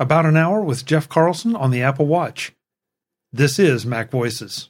About 0.00 0.26
an 0.26 0.36
hour 0.36 0.62
with 0.62 0.86
Jeff 0.86 1.08
Carlson 1.08 1.56
on 1.56 1.72
the 1.72 1.82
Apple 1.82 2.06
Watch. 2.06 2.52
This 3.32 3.58
is 3.58 3.84
MacVoices. 3.84 4.68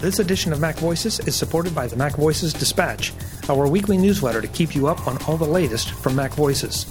This 0.00 0.18
edition 0.18 0.54
of 0.54 0.60
MacVoices 0.60 1.28
is 1.28 1.36
supported 1.36 1.74
by 1.74 1.86
the 1.86 1.96
MacVoices 1.96 2.58
Dispatch, 2.58 3.12
our 3.50 3.68
weekly 3.68 3.98
newsletter 3.98 4.40
to 4.40 4.48
keep 4.48 4.74
you 4.74 4.86
up 4.86 5.06
on 5.06 5.22
all 5.24 5.36
the 5.36 5.44
latest 5.44 5.90
from 5.90 6.14
MacVoices. 6.14 6.86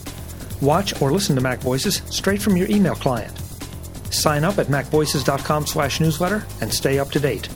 Watch 0.61 1.01
or 1.01 1.12
listen 1.12 1.35
to 1.37 1.41
MacVoices 1.41 2.07
straight 2.13 2.39
from 2.39 2.55
your 2.55 2.69
email 2.69 2.94
client. 2.94 3.35
Sign 4.12 4.44
up 4.44 4.60
at 4.60 4.67
macvoices.com/newsletter 4.67 6.46
and 6.62 6.71
stay 6.71 6.99
up 6.99 7.10
to 7.10 7.19
date. 7.19 7.49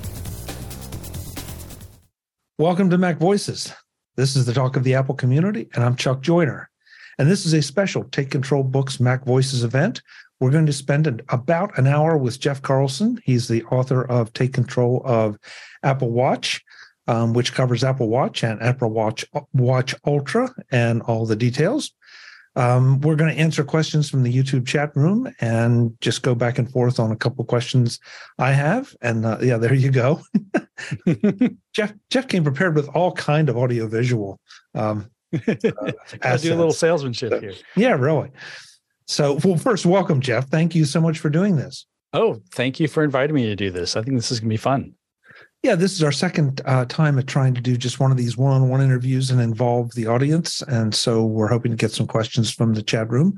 Welcome 2.57 2.89
to 2.89 2.97
Mac 2.97 3.17
Voices. 3.17 3.71
This 4.15 4.35
is 4.35 4.47
the 4.47 4.53
talk 4.53 4.75
of 4.75 4.83
the 4.83 4.95
Apple 4.95 5.13
community, 5.13 5.69
and 5.75 5.83
I'm 5.83 5.95
Chuck 5.95 6.21
Joiner. 6.21 6.71
And 7.17 7.29
this 7.29 7.45
is 7.45 7.53
a 7.53 7.61
special 7.61 8.03
Take 8.05 8.31
Control 8.31 8.63
Books 8.63 8.97
MacVoices 8.97 9.63
event. 9.63 10.01
We're 10.39 10.51
going 10.51 10.65
to 10.65 10.73
spend 10.73 11.07
an, 11.07 11.21
about 11.29 11.77
an 11.77 11.87
hour 11.87 12.17
with 12.17 12.39
Jeff 12.39 12.61
Carlson. 12.61 13.19
He's 13.23 13.47
the 13.47 13.63
author 13.65 14.03
of 14.03 14.33
Take 14.33 14.53
Control 14.53 15.01
of 15.05 15.37
Apple 15.83 16.11
Watch, 16.11 16.61
um, 17.07 17.33
which 17.33 17.53
covers 17.53 17.83
Apple 17.83 18.09
Watch 18.09 18.43
and 18.43 18.61
Apple 18.61 18.89
Watch 18.89 19.25
Watch 19.53 19.95
Ultra 20.05 20.53
and 20.71 21.01
all 21.03 21.25
the 21.25 21.35
details. 21.35 21.91
Um, 22.55 23.01
we're 23.01 23.15
going 23.15 23.33
to 23.33 23.41
answer 23.41 23.63
questions 23.63 24.09
from 24.09 24.21
the 24.21 24.33
YouTube 24.33 24.67
chat 24.67 24.95
room 24.95 25.27
and 25.41 25.99
just 26.01 26.21
go 26.21 26.35
back 26.35 26.59
and 26.59 26.69
forth 26.69 26.99
on 26.99 27.11
a 27.11 27.15
couple 27.15 27.43
questions 27.45 27.99
I 28.37 28.51
have. 28.51 28.95
And 29.01 29.25
uh, 29.25 29.39
yeah, 29.41 29.57
there 29.57 29.73
you 29.73 29.91
go. 29.91 30.21
Jeff 31.73 31.93
Jeff 32.09 32.27
came 32.27 32.43
prepared 32.43 32.75
with 32.75 32.87
all 32.89 33.11
kind 33.13 33.49
of 33.49 33.57
audio 33.57 33.87
visual 33.87 34.39
um, 34.75 35.09
I 35.33 36.37
do 36.37 36.53
a 36.53 36.55
little 36.55 36.73
salesmanship 36.73 37.41
here. 37.41 37.53
Yeah, 37.75 37.93
really. 37.93 38.31
So, 39.07 39.39
well, 39.43 39.57
first, 39.57 39.85
welcome, 39.85 40.21
Jeff. 40.21 40.47
Thank 40.47 40.75
you 40.75 40.85
so 40.85 41.01
much 41.01 41.19
for 41.19 41.29
doing 41.29 41.55
this. 41.55 41.85
Oh, 42.13 42.41
thank 42.51 42.79
you 42.79 42.87
for 42.87 43.03
inviting 43.03 43.35
me 43.35 43.45
to 43.47 43.55
do 43.55 43.71
this. 43.71 43.95
I 43.95 44.01
think 44.01 44.15
this 44.15 44.31
is 44.31 44.39
going 44.39 44.49
to 44.49 44.53
be 44.53 44.57
fun. 44.57 44.93
Yeah, 45.63 45.75
this 45.75 45.93
is 45.93 46.03
our 46.03 46.11
second 46.11 46.61
uh, 46.65 46.85
time 46.85 47.17
at 47.17 47.25
trying 47.25 47.53
to 47.53 47.61
do 47.61 47.77
just 47.77 47.99
one 47.99 48.11
of 48.11 48.17
these 48.17 48.37
one-on-one 48.37 48.81
interviews 48.81 49.31
and 49.31 49.39
involve 49.39 49.93
the 49.95 50.07
audience, 50.07 50.61
and 50.63 50.93
so 50.93 51.25
we're 51.25 51.47
hoping 51.47 51.71
to 51.71 51.77
get 51.77 51.91
some 51.91 52.05
questions 52.05 52.51
from 52.51 52.73
the 52.73 52.83
chat 52.83 53.09
room. 53.09 53.35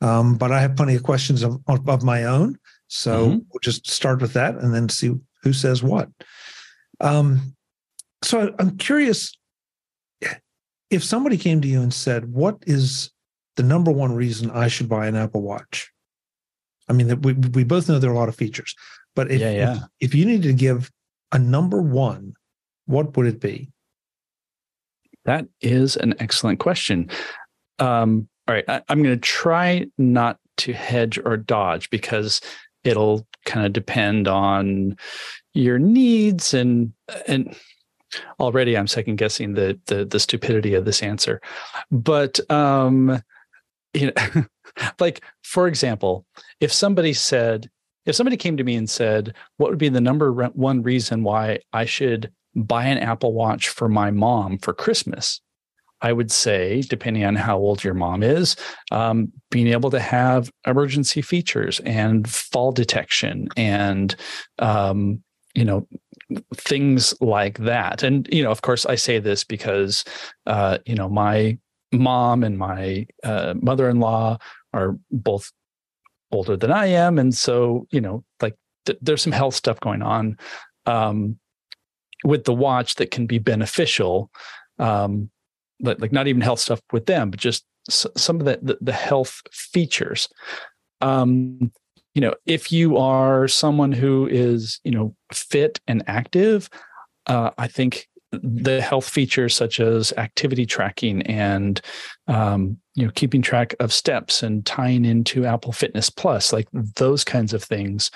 Um, 0.00 0.36
but 0.36 0.50
I 0.50 0.60
have 0.60 0.74
plenty 0.74 0.96
of 0.96 1.04
questions 1.04 1.44
of, 1.44 1.60
of 1.68 2.02
my 2.02 2.24
own, 2.24 2.58
so 2.88 3.26
mm-hmm. 3.28 3.38
we'll 3.52 3.60
just 3.62 3.88
start 3.88 4.20
with 4.20 4.32
that 4.32 4.56
and 4.56 4.74
then 4.74 4.88
see 4.88 5.14
who 5.44 5.52
says 5.52 5.82
what. 5.82 6.08
Um, 7.00 7.54
so 8.22 8.52
I'm 8.58 8.76
curious 8.76 9.38
if 10.90 11.04
somebody 11.04 11.36
came 11.36 11.60
to 11.60 11.68
you 11.68 11.82
and 11.82 11.92
said, 11.92 12.32
"What 12.32 12.58
is 12.66 13.10
the 13.56 13.62
number 13.62 13.90
one 13.90 14.14
reason 14.14 14.50
I 14.50 14.68
should 14.68 14.88
buy 14.88 15.06
an 15.06 15.16
Apple 15.16 15.42
Watch?" 15.42 15.90
I 16.88 16.92
mean, 16.92 17.20
we 17.20 17.32
we 17.32 17.64
both 17.64 17.88
know 17.88 17.98
there 17.98 18.10
are 18.10 18.14
a 18.14 18.18
lot 18.18 18.28
of 18.28 18.36
features, 18.36 18.74
but 19.14 19.30
if, 19.30 19.40
yeah, 19.40 19.50
yeah. 19.50 19.72
if, 19.72 19.82
if 20.00 20.14
you 20.14 20.24
needed 20.24 20.44
to 20.44 20.52
give 20.52 20.90
a 21.32 21.38
number 21.38 21.82
one, 21.82 22.34
what 22.86 23.16
would 23.16 23.26
it 23.26 23.40
be? 23.40 23.70
That 25.24 25.46
is 25.60 25.96
an 25.96 26.14
excellent 26.20 26.58
question. 26.58 27.10
Um, 27.78 28.28
all 28.46 28.54
right, 28.54 28.64
I, 28.66 28.80
I'm 28.88 29.02
going 29.02 29.14
to 29.14 29.20
try 29.20 29.86
not 29.98 30.38
to 30.58 30.72
hedge 30.72 31.18
or 31.22 31.36
dodge 31.36 31.90
because 31.90 32.40
it'll 32.82 33.26
kind 33.44 33.66
of 33.66 33.72
depend 33.72 34.26
on 34.26 34.96
your 35.52 35.78
needs 35.78 36.54
and 36.54 36.92
and 37.26 37.54
already 38.40 38.76
I'm 38.76 38.86
second 38.86 39.16
guessing 39.16 39.54
the, 39.54 39.78
the 39.86 40.04
the 40.04 40.20
stupidity 40.20 40.74
of 40.74 40.84
this 40.84 41.02
answer. 41.02 41.40
But 41.90 42.38
um, 42.50 43.22
you 43.94 44.12
know, 44.12 44.44
like 45.00 45.22
for 45.42 45.66
example, 45.68 46.26
if 46.60 46.72
somebody 46.72 47.12
said, 47.12 47.70
if 48.06 48.14
somebody 48.14 48.36
came 48.36 48.56
to 48.56 48.64
me 48.64 48.74
and 48.76 48.88
said, 48.88 49.34
what 49.56 49.70
would 49.70 49.78
be 49.78 49.88
the 49.88 50.00
number 50.00 50.32
one 50.32 50.82
reason 50.82 51.22
why 51.22 51.60
I 51.72 51.84
should 51.84 52.32
buy 52.54 52.84
an 52.86 52.98
Apple 52.98 53.32
Watch 53.32 53.68
for 53.68 53.88
my 53.88 54.10
mom 54.10 54.58
for 54.58 54.72
Christmas? 54.72 55.40
I 56.00 56.12
would 56.12 56.30
say, 56.30 56.82
depending 56.82 57.24
on 57.24 57.34
how 57.34 57.58
old 57.58 57.82
your 57.82 57.94
mom 57.94 58.22
is, 58.22 58.54
um, 58.92 59.32
being 59.50 59.66
able 59.68 59.90
to 59.90 59.98
have 59.98 60.50
emergency 60.66 61.22
features 61.22 61.80
and 61.80 62.28
fall 62.28 62.70
detection 62.70 63.48
and 63.56 64.14
um, 64.60 65.22
you 65.54 65.64
know 65.64 65.88
things 66.54 67.14
like 67.20 67.58
that. 67.58 68.02
And 68.02 68.28
you 68.32 68.42
know 68.42 68.50
of 68.50 68.62
course 68.62 68.84
i 68.86 68.94
say 68.94 69.18
this 69.18 69.44
because 69.44 70.04
uh 70.46 70.78
you 70.86 70.94
know 70.94 71.08
my 71.08 71.58
mom 71.92 72.44
and 72.44 72.58
my 72.58 73.06
uh, 73.24 73.54
mother-in-law 73.62 74.36
are 74.74 74.98
both 75.10 75.50
older 76.30 76.56
than 76.56 76.70
i 76.70 76.86
am. 76.86 77.18
And 77.18 77.34
so 77.34 77.86
you 77.90 78.00
know 78.00 78.24
like 78.42 78.54
th- 78.86 78.98
there's 79.00 79.22
some 79.22 79.32
health 79.32 79.54
stuff 79.54 79.80
going 79.80 80.02
on 80.02 80.36
um 80.86 81.38
with 82.24 82.44
the 82.44 82.54
watch 82.54 82.96
that 82.96 83.10
can 83.10 83.26
be 83.26 83.38
beneficial 83.38 84.30
um 84.78 85.30
like, 85.80 86.00
like 86.00 86.12
not 86.12 86.26
even 86.26 86.42
health 86.42 86.60
stuff 86.60 86.80
with 86.92 87.06
them 87.06 87.30
but 87.30 87.40
just 87.40 87.64
s- 87.88 88.06
some 88.16 88.38
of 88.40 88.44
the, 88.46 88.58
the 88.62 88.78
the 88.80 88.92
health 88.92 89.40
features. 89.52 90.28
Um 91.00 91.72
you 92.14 92.20
know 92.20 92.34
if 92.46 92.72
you 92.72 92.96
are 92.96 93.48
someone 93.48 93.92
who 93.92 94.26
is 94.26 94.80
you 94.84 94.90
know 94.90 95.14
fit 95.32 95.80
and 95.86 96.02
active 96.06 96.68
uh, 97.26 97.50
i 97.58 97.66
think 97.66 98.08
the 98.30 98.82
health 98.82 99.08
features 99.08 99.56
such 99.56 99.80
as 99.80 100.12
activity 100.18 100.66
tracking 100.66 101.22
and 101.22 101.80
um, 102.26 102.76
you 102.94 103.06
know 103.06 103.12
keeping 103.14 103.40
track 103.40 103.74
of 103.80 103.92
steps 103.92 104.42
and 104.42 104.66
tying 104.66 105.04
into 105.04 105.46
apple 105.46 105.72
fitness 105.72 106.10
plus 106.10 106.52
like 106.52 106.68
those 106.72 107.24
kinds 107.24 107.54
of 107.54 107.64
things 107.64 108.10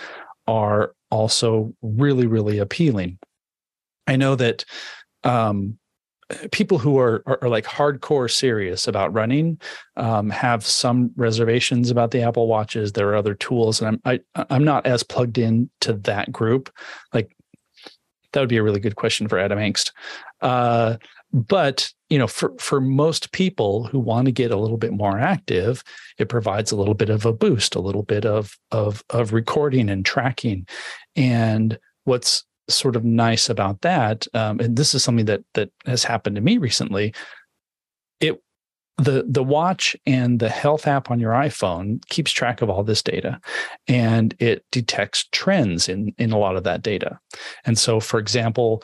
are 0.47 0.93
also 1.11 1.75
really 1.83 2.27
really 2.27 2.59
appealing. 2.59 3.19
I 4.07 4.17
know 4.17 4.35
that 4.35 4.65
um, 5.23 5.79
people 6.51 6.79
who 6.79 6.99
are, 6.99 7.23
are, 7.27 7.39
are 7.43 7.49
like 7.49 7.65
hardcore 7.65 8.31
serious 8.31 8.87
about 8.87 9.13
running 9.13 9.61
um, 9.97 10.31
have 10.31 10.65
some 10.65 11.11
reservations 11.17 11.91
about 11.91 12.11
the 12.11 12.23
Apple 12.23 12.47
watches. 12.47 12.93
There 12.93 13.09
are 13.09 13.17
other 13.17 13.35
tools, 13.35 13.81
and 13.81 14.01
I'm 14.05 14.21
I, 14.35 14.45
I'm 14.51 14.65
not 14.65 14.87
as 14.87 15.03
plugged 15.03 15.39
in 15.39 15.71
to 15.81 15.95
that 15.95 16.33
group. 16.33 16.73
Like 17.13 17.37
that 18.33 18.41
would 18.41 18.49
be 18.49 18.57
a 18.57 18.63
really 18.63 18.81
good 18.81 18.97
question 18.97 19.29
for 19.29 19.39
Adam 19.39 19.59
Engst. 19.59 19.93
Uh, 20.41 20.97
but 21.33 21.91
you 22.11 22.19
know, 22.19 22.27
for 22.27 22.53
for 22.59 22.81
most 22.81 23.33
people 23.33 23.85
who 23.85 23.99
want 23.99 24.27
to 24.27 24.33
get 24.33 24.51
a 24.51 24.59
little 24.59 24.77
bit 24.77 24.93
more 24.93 25.19
active, 25.19 25.83
it 26.19 26.29
provides 26.29 26.71
a 26.71 26.77
little 26.77 26.95
bit 26.95 27.09
of 27.09 27.25
a 27.25 27.33
boost, 27.33 27.75
a 27.75 27.81
little 27.81 28.03
bit 28.03 28.27
of 28.27 28.59
of 28.71 29.03
of 29.11 29.33
recording 29.33 29.89
and 29.89 30.05
tracking. 30.05 30.67
And 31.17 31.79
what's 32.05 32.45
sort 32.69 32.97
of 32.97 33.05
nice 33.05 33.49
about 33.49 33.81
that, 33.83 34.27
um, 34.35 34.61
and 34.61 34.77
this 34.77 34.95
is 34.95 35.03
something 35.03 35.27
that 35.27 35.43
that 35.55 35.71
has 35.87 36.05
happened 36.05 36.37
to 36.37 36.43
me 36.43 36.59
recently. 36.59 37.15
It 38.21 38.43
the 38.99 39.25
the 39.29 39.43
watch 39.43 39.97
and 40.07 40.39
the 40.39 40.49
health 40.49 40.87
app 40.87 41.11
on 41.11 41.19
your 41.19 41.33
iPhone 41.33 42.07
keeps 42.09 42.31
track 42.31 42.63
of 42.63 42.71
all 42.71 42.85
this 42.85 43.03
data, 43.03 43.41
and 43.89 44.35
it 44.39 44.65
detects 44.71 45.29
trends 45.33 45.89
in 45.89 46.15
in 46.19 46.33
a 46.33 46.39
lot 46.39 46.57
of 46.57 46.65
that 46.65 46.83
data. 46.83 47.19
And 47.65 47.79
so, 47.79 48.01
for 48.01 48.19
example, 48.19 48.83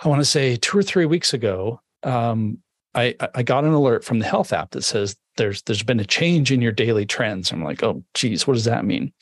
I 0.00 0.08
want 0.08 0.20
to 0.20 0.24
say 0.24 0.56
two 0.56 0.78
or 0.78 0.82
three 0.82 1.06
weeks 1.06 1.32
ago, 1.32 1.80
um, 2.02 2.58
I, 2.94 3.14
I 3.34 3.42
got 3.42 3.64
an 3.64 3.72
alert 3.72 4.04
from 4.04 4.18
the 4.18 4.26
health 4.26 4.52
app 4.52 4.70
that 4.70 4.82
says 4.82 5.16
there's 5.36 5.62
there's 5.62 5.82
been 5.82 6.00
a 6.00 6.04
change 6.04 6.50
in 6.50 6.60
your 6.60 6.72
daily 6.72 7.06
trends. 7.06 7.52
I'm 7.52 7.62
like, 7.62 7.82
oh, 7.82 8.02
geez, 8.14 8.46
what 8.46 8.54
does 8.54 8.64
that 8.64 8.84
mean? 8.84 9.12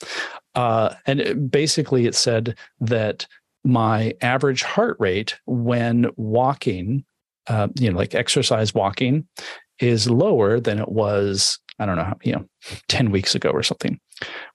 Uh, 0.55 0.95
and 1.05 1.19
it, 1.19 1.51
basically, 1.51 2.05
it 2.05 2.15
said 2.15 2.57
that 2.79 3.27
my 3.63 4.13
average 4.21 4.63
heart 4.63 4.97
rate 4.99 5.37
when 5.45 6.09
walking, 6.15 7.03
uh, 7.47 7.67
you 7.79 7.91
know, 7.91 7.97
like 7.97 8.15
exercise 8.15 8.73
walking, 8.73 9.27
is 9.79 10.09
lower 10.09 10.59
than 10.59 10.79
it 10.79 10.89
was, 10.89 11.59
I 11.79 11.85
don't 11.85 11.97
know, 11.97 12.13
you 12.23 12.33
know, 12.33 12.45
10 12.87 13.11
weeks 13.11 13.35
ago 13.35 13.49
or 13.49 13.63
something, 13.63 13.99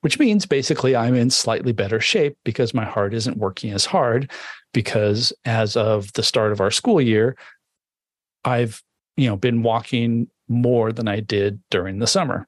which 0.01 0.19
means 0.19 0.45
basically 0.45 0.95
I'm 0.95 1.15
in 1.15 1.29
slightly 1.29 1.71
better 1.71 1.99
shape 1.99 2.37
because 2.43 2.73
my 2.73 2.85
heart 2.85 3.13
isn't 3.13 3.37
working 3.37 3.71
as 3.71 3.85
hard. 3.85 4.31
Because 4.73 5.31
as 5.45 5.77
of 5.77 6.11
the 6.13 6.23
start 6.23 6.51
of 6.51 6.59
our 6.59 6.71
school 6.71 6.99
year, 6.99 7.37
I've, 8.43 8.81
you 9.15 9.27
know, 9.27 9.35
been 9.35 9.61
walking 9.61 10.27
more 10.47 10.91
than 10.91 11.07
I 11.07 11.19
did 11.19 11.61
during 11.69 11.99
the 11.99 12.07
summer. 12.07 12.47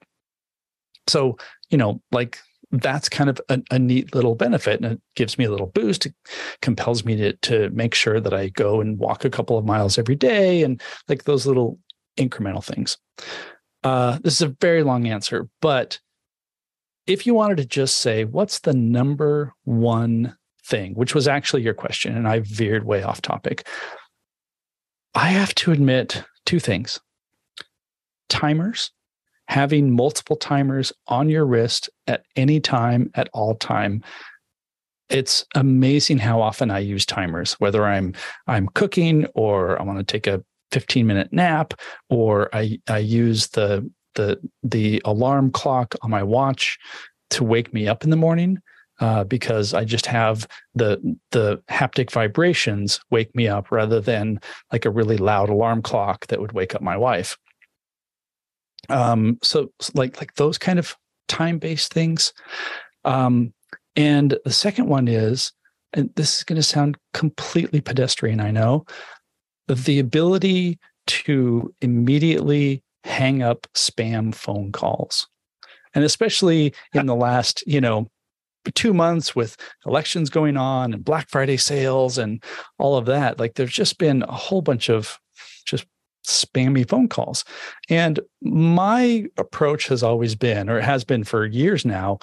So, 1.06 1.36
you 1.70 1.78
know, 1.78 2.02
like 2.10 2.38
that's 2.80 3.08
kind 3.08 3.30
of 3.30 3.40
a, 3.48 3.60
a, 3.70 3.78
neat 3.78 4.14
little 4.14 4.34
benefit 4.34 4.80
and 4.80 4.92
it 4.92 5.00
gives 5.14 5.38
me 5.38 5.44
a 5.44 5.50
little 5.50 5.66
boost. 5.68 6.06
It 6.06 6.14
compels 6.62 7.04
me 7.04 7.16
to, 7.16 7.32
to 7.34 7.70
make 7.70 7.94
sure 7.94 8.20
that 8.20 8.34
i 8.34 8.48
go 8.48 8.80
and 8.80 8.98
walk 8.98 9.24
a 9.24 9.30
couple 9.30 9.58
of 9.58 9.64
miles 9.64 9.98
every 9.98 10.16
day 10.16 10.62
and 10.62 10.80
like 11.08 11.24
those 11.24 11.46
little 11.46 11.78
incremental 12.16 12.64
things. 12.64 12.98
Uh, 13.82 14.18
this 14.22 14.34
is 14.34 14.42
a 14.42 14.56
very 14.60 14.82
long 14.82 15.06
answer 15.06 15.48
but 15.60 16.00
if 17.06 17.24
you 17.24 17.34
wanted 17.34 17.56
to 17.58 17.64
just 17.64 17.98
say 17.98 18.24
what's 18.24 18.60
the 18.60 18.72
number 18.72 19.54
one 19.64 20.36
thing 20.64 20.92
which 20.94 21.14
was 21.14 21.28
actually 21.28 21.62
your 21.62 21.74
question 21.74 22.16
and 22.16 22.26
i 22.26 22.40
veered 22.40 22.84
way 22.84 23.04
off 23.04 23.22
topic 23.22 23.64
i 25.14 25.28
have 25.28 25.54
to 25.54 25.70
admit 25.70 26.24
two 26.46 26.60
things. 26.60 26.98
Timers 28.30 28.92
having 29.48 29.90
multiple 29.90 30.36
timers 30.36 30.92
on 31.06 31.28
your 31.28 31.46
wrist 31.46 31.88
at 32.06 32.24
any 32.36 32.60
time, 32.60 33.10
at 33.14 33.28
all 33.32 33.54
time. 33.54 34.02
It's 35.08 35.44
amazing 35.54 36.18
how 36.18 36.40
often 36.40 36.70
I 36.70 36.80
use 36.80 37.06
timers, 37.06 37.52
whether 37.54 37.84
I'm 37.84 38.14
I'm 38.46 38.68
cooking 38.68 39.26
or 39.34 39.80
I 39.80 39.84
want 39.84 39.98
to 39.98 40.04
take 40.04 40.26
a 40.26 40.42
15 40.72 41.06
minute 41.06 41.32
nap, 41.32 41.74
or 42.10 42.48
I 42.52 42.80
I 42.88 42.98
use 42.98 43.48
the 43.48 43.88
the 44.16 44.38
the 44.64 45.00
alarm 45.04 45.52
clock 45.52 45.94
on 46.02 46.10
my 46.10 46.22
watch 46.22 46.76
to 47.30 47.44
wake 47.44 47.72
me 47.72 47.86
up 47.86 48.02
in 48.02 48.10
the 48.10 48.16
morning 48.16 48.58
uh, 49.00 49.24
because 49.24 49.74
I 49.74 49.84
just 49.84 50.06
have 50.06 50.46
the 50.74 51.16
the 51.30 51.62
haptic 51.70 52.10
vibrations 52.10 52.98
wake 53.10 53.34
me 53.34 53.46
up 53.46 53.70
rather 53.70 54.00
than 54.00 54.40
like 54.72 54.84
a 54.84 54.90
really 54.90 55.18
loud 55.18 55.50
alarm 55.50 55.82
clock 55.82 56.26
that 56.28 56.40
would 56.40 56.52
wake 56.52 56.74
up 56.74 56.82
my 56.82 56.96
wife. 56.96 57.36
Um, 58.88 59.38
so 59.42 59.72
like 59.94 60.20
like 60.20 60.34
those 60.34 60.58
kind 60.58 60.78
of 60.78 60.96
time 61.28 61.58
based 61.58 61.92
things. 61.92 62.32
Um, 63.04 63.52
and 63.94 64.36
the 64.44 64.52
second 64.52 64.88
one 64.88 65.08
is, 65.08 65.52
and 65.92 66.10
this 66.16 66.38
is 66.38 66.44
going 66.44 66.56
to 66.56 66.62
sound 66.62 66.98
completely 67.14 67.80
pedestrian, 67.80 68.40
I 68.40 68.50
know, 68.50 68.84
the 69.68 69.98
ability 69.98 70.78
to 71.06 71.74
immediately 71.80 72.82
hang 73.04 73.42
up 73.42 73.66
spam 73.74 74.34
phone 74.34 74.72
calls. 74.72 75.26
And 75.94 76.04
especially 76.04 76.74
in 76.92 77.06
the 77.06 77.14
last, 77.14 77.64
you 77.66 77.80
know, 77.80 78.08
two 78.74 78.92
months 78.92 79.34
with 79.34 79.56
elections 79.86 80.28
going 80.28 80.56
on 80.56 80.92
and 80.92 81.04
Black 81.04 81.28
Friday 81.30 81.56
sales 81.56 82.18
and 82.18 82.42
all 82.78 82.96
of 82.96 83.06
that, 83.06 83.38
like 83.38 83.54
there's 83.54 83.72
just 83.72 83.98
been 83.98 84.22
a 84.24 84.32
whole 84.32 84.60
bunch 84.60 84.90
of 84.90 85.18
spammy 86.26 86.88
phone 86.88 87.08
calls. 87.08 87.44
And 87.88 88.20
my 88.42 89.26
approach 89.36 89.88
has 89.88 90.02
always 90.02 90.34
been, 90.34 90.68
or 90.68 90.78
it 90.78 90.84
has 90.84 91.04
been 91.04 91.24
for 91.24 91.46
years 91.46 91.84
now, 91.84 92.18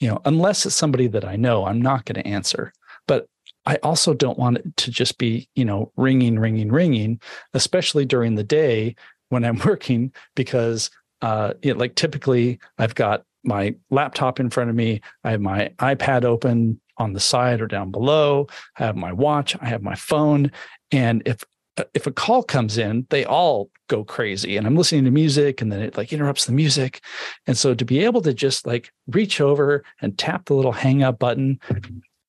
you 0.00 0.08
know, 0.08 0.20
unless 0.24 0.66
it's 0.66 0.74
somebody 0.74 1.06
that 1.08 1.24
I 1.24 1.36
know, 1.36 1.64
I'm 1.64 1.80
not 1.80 2.04
going 2.04 2.22
to 2.22 2.28
answer. 2.28 2.72
But 3.06 3.26
I 3.64 3.76
also 3.82 4.14
don't 4.14 4.38
want 4.38 4.58
it 4.58 4.76
to 4.76 4.90
just 4.90 5.18
be, 5.18 5.48
you 5.54 5.64
know, 5.64 5.90
ringing, 5.96 6.38
ringing, 6.38 6.70
ringing, 6.70 7.20
especially 7.54 8.04
during 8.04 8.34
the 8.34 8.44
day 8.44 8.94
when 9.28 9.44
I'm 9.44 9.58
working, 9.64 10.12
because 10.34 10.90
uh, 11.22 11.54
it, 11.62 11.76
like 11.78 11.94
typically 11.94 12.58
I've 12.78 12.94
got 12.94 13.24
my 13.42 13.74
laptop 13.90 14.40
in 14.40 14.50
front 14.50 14.70
of 14.70 14.76
me, 14.76 15.00
I 15.24 15.30
have 15.32 15.40
my 15.40 15.70
iPad 15.78 16.24
open 16.24 16.80
on 16.98 17.12
the 17.12 17.20
side 17.20 17.60
or 17.60 17.66
down 17.66 17.90
below, 17.90 18.48
I 18.78 18.84
have 18.84 18.96
my 18.96 19.12
watch, 19.12 19.56
I 19.60 19.66
have 19.66 19.82
my 19.82 19.94
phone, 19.94 20.50
and 20.92 21.22
if 21.26 21.42
Uh, 21.76 21.84
if 21.94 22.06
a 22.06 22.12
call 22.12 22.42
comes 22.42 22.78
in, 22.78 23.06
they 23.10 23.24
all 23.24 23.70
go 23.88 24.04
crazy. 24.04 24.56
And 24.56 24.66
I'm 24.66 24.76
listening 24.76 25.04
to 25.04 25.10
music 25.10 25.60
and 25.60 25.70
then 25.70 25.80
it 25.80 25.96
like 25.96 26.12
interrupts 26.12 26.46
the 26.46 26.52
music. 26.52 27.00
And 27.46 27.56
so 27.56 27.74
to 27.74 27.84
be 27.84 28.04
able 28.04 28.22
to 28.22 28.32
just 28.34 28.66
like 28.66 28.92
reach 29.08 29.40
over 29.40 29.84
and 30.00 30.16
tap 30.16 30.46
the 30.46 30.54
little 30.54 30.72
hang 30.72 31.02
up 31.02 31.18
button 31.18 31.60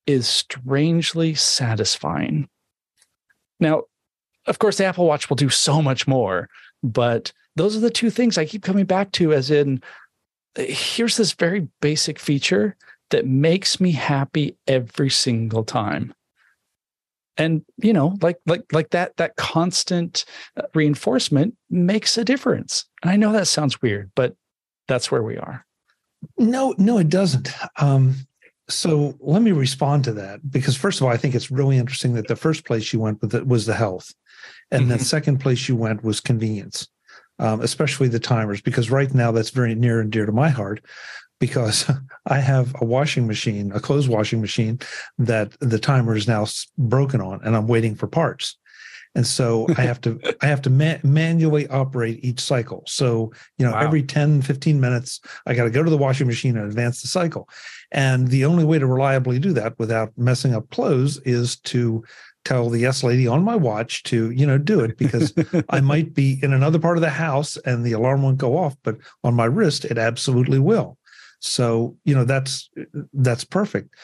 is 0.06 0.28
strangely 0.28 1.34
satisfying. 1.36 2.48
Now, 3.60 3.84
of 4.46 4.60
course, 4.60 4.78
the 4.78 4.86
Apple 4.86 5.06
Watch 5.06 5.30
will 5.30 5.36
do 5.36 5.50
so 5.50 5.82
much 5.82 6.08
more, 6.08 6.50
but 6.84 7.34
those 7.56 7.76
are 7.76 7.82
the 7.82 7.90
two 7.90 8.10
things 8.10 8.38
I 8.38 8.46
keep 8.46 8.64
coming 8.64 8.86
back 8.86 9.12
to 9.14 9.34
as 9.34 9.52
in 9.52 9.82
uh, 10.58 10.64
here's 10.64 11.18
this 11.18 11.34
very 11.34 11.68
basic 11.82 12.20
feature 12.20 12.76
that 13.10 13.26
makes 13.26 13.80
me 13.80 13.92
happy 13.92 14.56
every 14.68 15.10
single 15.10 15.64
time 15.64 16.14
and 17.38 17.64
you 17.78 17.94
know 17.94 18.18
like 18.22 18.38
like 18.46 18.64
like 18.72 18.90
that 18.92 19.16
that 19.18 19.36
constant 19.36 20.26
uh, 20.58 20.64
reinforcement 20.74 21.56
makes 21.70 22.18
a 22.18 22.26
difference. 22.26 22.86
And 23.02 23.12
i 23.12 23.16
know 23.16 23.32
that 23.32 23.48
sounds 23.48 23.82
weird 23.82 24.12
but 24.16 24.36
that's 24.88 25.12
where 25.12 25.24
we 25.24 25.38
are. 25.38 25.66
No 26.38 26.74
no 26.78 26.98
it 26.98 27.10
doesn't. 27.10 27.52
Um 27.78 28.16
so 28.70 29.16
let 29.20 29.42
me 29.42 29.52
respond 29.52 30.04
to 30.04 30.14
that 30.14 30.52
because 30.52 30.76
first 30.76 31.00
of 31.00 31.06
all 31.06 31.14
i 31.14 31.18
think 31.18 31.34
it's 31.34 31.50
really 31.50 31.78
interesting 31.78 32.14
that 32.14 32.28
the 32.28 32.36
first 32.36 32.66
place 32.66 32.92
you 32.92 33.00
went 33.00 33.22
with 33.22 33.34
it 33.34 33.48
was 33.48 33.66
the 33.66 33.74
health 33.74 34.14
and 34.72 34.84
mm-hmm. 34.84 34.92
the 34.92 35.00
second 35.00 35.38
place 35.38 35.70
you 35.70 35.76
went 35.76 36.04
was 36.04 36.20
convenience 36.20 36.88
um, 37.40 37.62
especially 37.62 38.08
the 38.08 38.20
timers 38.20 38.62
because 38.62 38.92
right 38.92 39.14
now 39.14 39.32
that's 39.32 39.52
very 39.52 39.74
near 39.76 40.02
and 40.02 40.12
dear 40.12 40.26
to 40.26 40.32
my 40.32 40.50
heart 40.50 40.84
because 41.40 41.90
I 42.28 42.40
have 42.40 42.76
a 42.82 42.86
washing 42.86 43.28
machine, 43.28 43.72
a 43.72 43.80
clothes 43.80 44.10
washing 44.10 44.42
machine 44.42 44.80
that 45.18 45.52
the 45.60 45.80
timer 45.80 46.16
is 46.16 46.28
now 46.28 46.46
broken 46.78 47.22
on, 47.22 47.42
and 47.44 47.56
I'm 47.56 47.68
waiting 47.68 47.96
for 47.96 48.08
parts. 48.08 48.58
And 49.16 49.26
so 49.26 49.66
I 49.78 49.82
have 49.82 50.00
to 50.02 50.20
I 50.42 50.46
have 50.46 50.62
to 50.64 50.70
ma- 50.70 51.00
manually 51.04 51.68
operate 51.68 52.24
each 52.24 52.40
cycle. 52.40 52.84
So, 52.86 53.32
you 53.58 53.66
know, 53.66 53.72
wow. 53.72 53.80
every 53.80 54.04
10, 54.04 54.44
15 54.44 54.80
minutes, 54.80 55.20
I 55.46 55.56
got 55.56 55.64
to 55.64 55.72
go 55.72 55.84
to 55.84 55.90
the 55.90 55.98
washing 55.98 56.28
machine 56.28 56.56
and 56.56 56.68
advance 56.68 57.02
the 57.02 57.08
cycle. 57.08 57.50
And 57.92 58.28
the 58.28 58.46
only 58.46 58.64
way 58.64 58.80
to 58.80 58.86
reliably 58.86 59.40
do 59.40 59.54
that 59.54 59.78
without 59.80 60.12
messing 60.18 60.54
up 60.54 60.70
clothes 60.70 61.18
is 61.26 61.58
to 61.62 62.04
tell 62.46 62.70
the 62.70 62.80
yes 62.80 63.04
lady 63.04 63.28
on 63.28 63.44
my 63.44 63.56
watch 63.56 64.04
to, 64.04 64.30
you 64.32 64.46
know, 64.46 64.58
do 64.58 64.80
it 64.82 64.98
because 64.98 65.34
I 65.70 65.82
might 65.82 66.14
be 66.14 66.40
in 66.44 66.54
another 66.54 66.80
part 66.80 66.98
of 66.98 67.02
the 67.02 67.10
house 67.10 67.58
and 67.58 67.84
the 67.84 67.92
alarm 67.94 68.22
won't 68.22 68.38
go 68.38 68.58
off, 68.58 68.78
but 68.84 68.98
on 69.24 69.34
my 69.34 69.46
wrist, 69.46 69.84
it 69.84 69.98
absolutely 69.98 70.60
will. 70.60 70.98
So, 71.48 71.98
you 72.04 72.14
know, 72.14 72.26
that's 72.26 72.70
that's 73.14 73.44
perfect. 73.44 73.96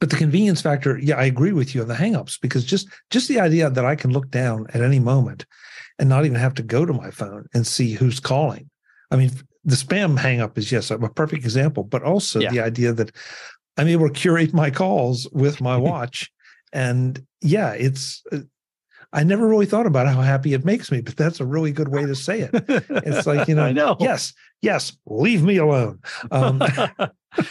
But 0.00 0.10
the 0.10 0.16
convenience 0.16 0.62
factor, 0.62 0.98
yeah, 0.98 1.16
I 1.16 1.24
agree 1.24 1.52
with 1.52 1.74
you 1.74 1.82
on 1.82 1.88
the 1.88 1.94
hangups 1.94 2.40
because 2.40 2.64
just 2.64 2.88
just 3.10 3.28
the 3.28 3.40
idea 3.40 3.68
that 3.68 3.84
I 3.84 3.96
can 3.96 4.12
look 4.12 4.30
down 4.30 4.66
at 4.72 4.80
any 4.80 4.98
moment 4.98 5.44
and 5.98 6.08
not 6.08 6.24
even 6.24 6.38
have 6.38 6.54
to 6.54 6.62
go 6.62 6.86
to 6.86 6.92
my 6.92 7.10
phone 7.10 7.46
and 7.54 7.66
see 7.66 7.92
who's 7.92 8.20
calling. 8.20 8.70
I 9.10 9.16
mean, 9.16 9.30
the 9.64 9.76
spam 9.76 10.18
hangup 10.18 10.56
is 10.56 10.72
yes, 10.72 10.90
a 10.90 10.98
perfect 10.98 11.44
example, 11.44 11.84
but 11.84 12.02
also 12.02 12.40
yeah. 12.40 12.50
the 12.50 12.60
idea 12.60 12.92
that 12.92 13.14
I'm 13.76 13.88
able 13.88 14.08
to 14.08 14.14
curate 14.14 14.54
my 14.54 14.70
calls 14.70 15.28
with 15.32 15.60
my 15.60 15.76
watch. 15.90 16.30
and 16.72 17.24
yeah, 17.40 17.72
it's 17.72 18.22
uh, 18.32 18.38
I 19.12 19.24
never 19.24 19.46
really 19.46 19.66
thought 19.66 19.86
about 19.86 20.06
how 20.06 20.22
happy 20.22 20.54
it 20.54 20.64
makes 20.64 20.90
me, 20.90 21.02
but 21.02 21.16
that's 21.16 21.40
a 21.40 21.44
really 21.44 21.72
good 21.72 21.88
way 21.88 22.06
to 22.06 22.14
say 22.14 22.40
it. 22.40 22.50
It's 22.88 23.26
like, 23.26 23.46
you 23.46 23.54
know, 23.56 23.70
know. 23.70 23.96
yes, 24.00 24.32
yes, 24.62 24.96
leave 25.06 25.42
me 25.42 25.58
alone. 25.58 26.00
Um, 26.30 26.58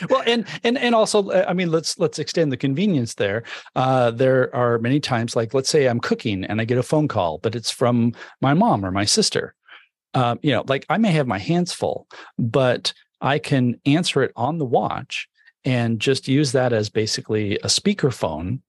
well, 0.09 0.23
and 0.25 0.45
and 0.63 0.77
and 0.77 0.95
also, 0.95 1.29
uh, 1.29 1.45
I 1.47 1.53
mean, 1.53 1.71
let's 1.71 1.99
let's 1.99 2.17
extend 2.17 2.51
the 2.51 2.57
convenience 2.57 3.15
there. 3.15 3.43
Uh, 3.75 4.11
there 4.11 4.53
are 4.55 4.79
many 4.79 4.99
times, 4.99 5.35
like 5.35 5.53
let's 5.53 5.69
say 5.69 5.87
I'm 5.87 5.99
cooking 5.99 6.43
and 6.45 6.59
I 6.59 6.65
get 6.65 6.79
a 6.79 6.83
phone 6.83 7.07
call, 7.07 7.37
but 7.37 7.55
it's 7.55 7.71
from 7.71 8.13
my 8.41 8.53
mom 8.53 8.83
or 8.83 8.91
my 8.91 9.05
sister. 9.05 9.53
Um, 10.13 10.39
you 10.41 10.51
know, 10.51 10.63
like 10.67 10.85
I 10.89 10.97
may 10.97 11.11
have 11.11 11.27
my 11.27 11.39
hands 11.39 11.73
full, 11.73 12.07
but 12.39 12.91
I 13.21 13.37
can 13.37 13.79
answer 13.85 14.23
it 14.23 14.31
on 14.35 14.57
the 14.57 14.65
watch 14.65 15.27
and 15.63 15.99
just 15.99 16.27
use 16.27 16.53
that 16.53 16.73
as 16.73 16.89
basically 16.89 17.55
a 17.57 17.67
speakerphone 17.67 18.61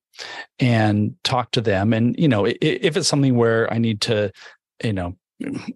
and 0.58 1.14
talk 1.24 1.50
to 1.52 1.60
them. 1.60 1.92
And, 1.92 2.14
you 2.18 2.28
know, 2.28 2.46
if 2.46 2.96
it's 2.96 3.08
something 3.08 3.36
where 3.36 3.72
I 3.72 3.78
need 3.78 4.00
to, 4.02 4.32
you 4.82 4.92
know, 4.92 5.16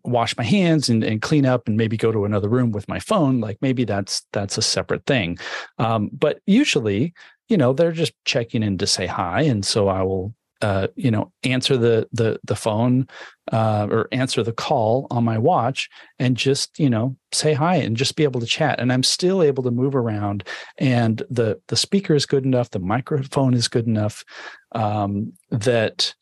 wash 0.04 0.36
my 0.36 0.44
hands 0.44 0.88
and, 0.88 1.02
and 1.02 1.20
clean 1.20 1.44
up 1.44 1.66
and 1.66 1.76
maybe 1.76 1.96
go 1.96 2.12
to 2.12 2.24
another 2.24 2.48
room 2.48 2.70
with 2.70 2.88
my 2.88 3.00
phone, 3.00 3.40
like 3.40 3.58
maybe 3.60 3.84
that's 3.84 4.24
that's 4.32 4.58
a 4.58 4.62
separate 4.62 5.04
thing. 5.06 5.38
Um, 5.78 6.10
but 6.12 6.40
usually, 6.46 7.14
you 7.48 7.56
know, 7.56 7.72
they're 7.72 7.92
just 7.92 8.12
checking 8.24 8.62
in 8.62 8.78
to 8.78 8.86
say 8.86 9.06
hi. 9.06 9.42
And 9.42 9.64
so 9.64 9.88
I 9.88 10.02
will 10.02 10.34
uh, 10.62 10.88
you 10.96 11.10
know, 11.10 11.32
answer 11.44 11.76
the 11.76 12.08
the 12.12 12.38
the 12.44 12.56
phone 12.56 13.06
uh, 13.52 13.86
or 13.90 14.08
answer 14.12 14.42
the 14.42 14.52
call 14.52 15.06
on 15.10 15.24
my 15.24 15.38
watch 15.38 15.88
and 16.18 16.36
just 16.36 16.78
you 16.78 16.88
know 16.88 17.16
say 17.32 17.52
hi 17.52 17.76
and 17.76 17.96
just 17.96 18.16
be 18.16 18.24
able 18.24 18.40
to 18.40 18.46
chat. 18.46 18.80
And 18.80 18.92
I'm 18.92 19.02
still 19.02 19.42
able 19.42 19.62
to 19.64 19.70
move 19.70 19.94
around, 19.94 20.44
and 20.78 21.22
the 21.30 21.60
the 21.68 21.76
speaker 21.76 22.14
is 22.14 22.26
good 22.26 22.44
enough, 22.44 22.70
the 22.70 22.78
microphone 22.78 23.54
is 23.54 23.68
good 23.68 23.86
enough 23.86 24.24
um, 24.72 25.32
that 25.50 26.14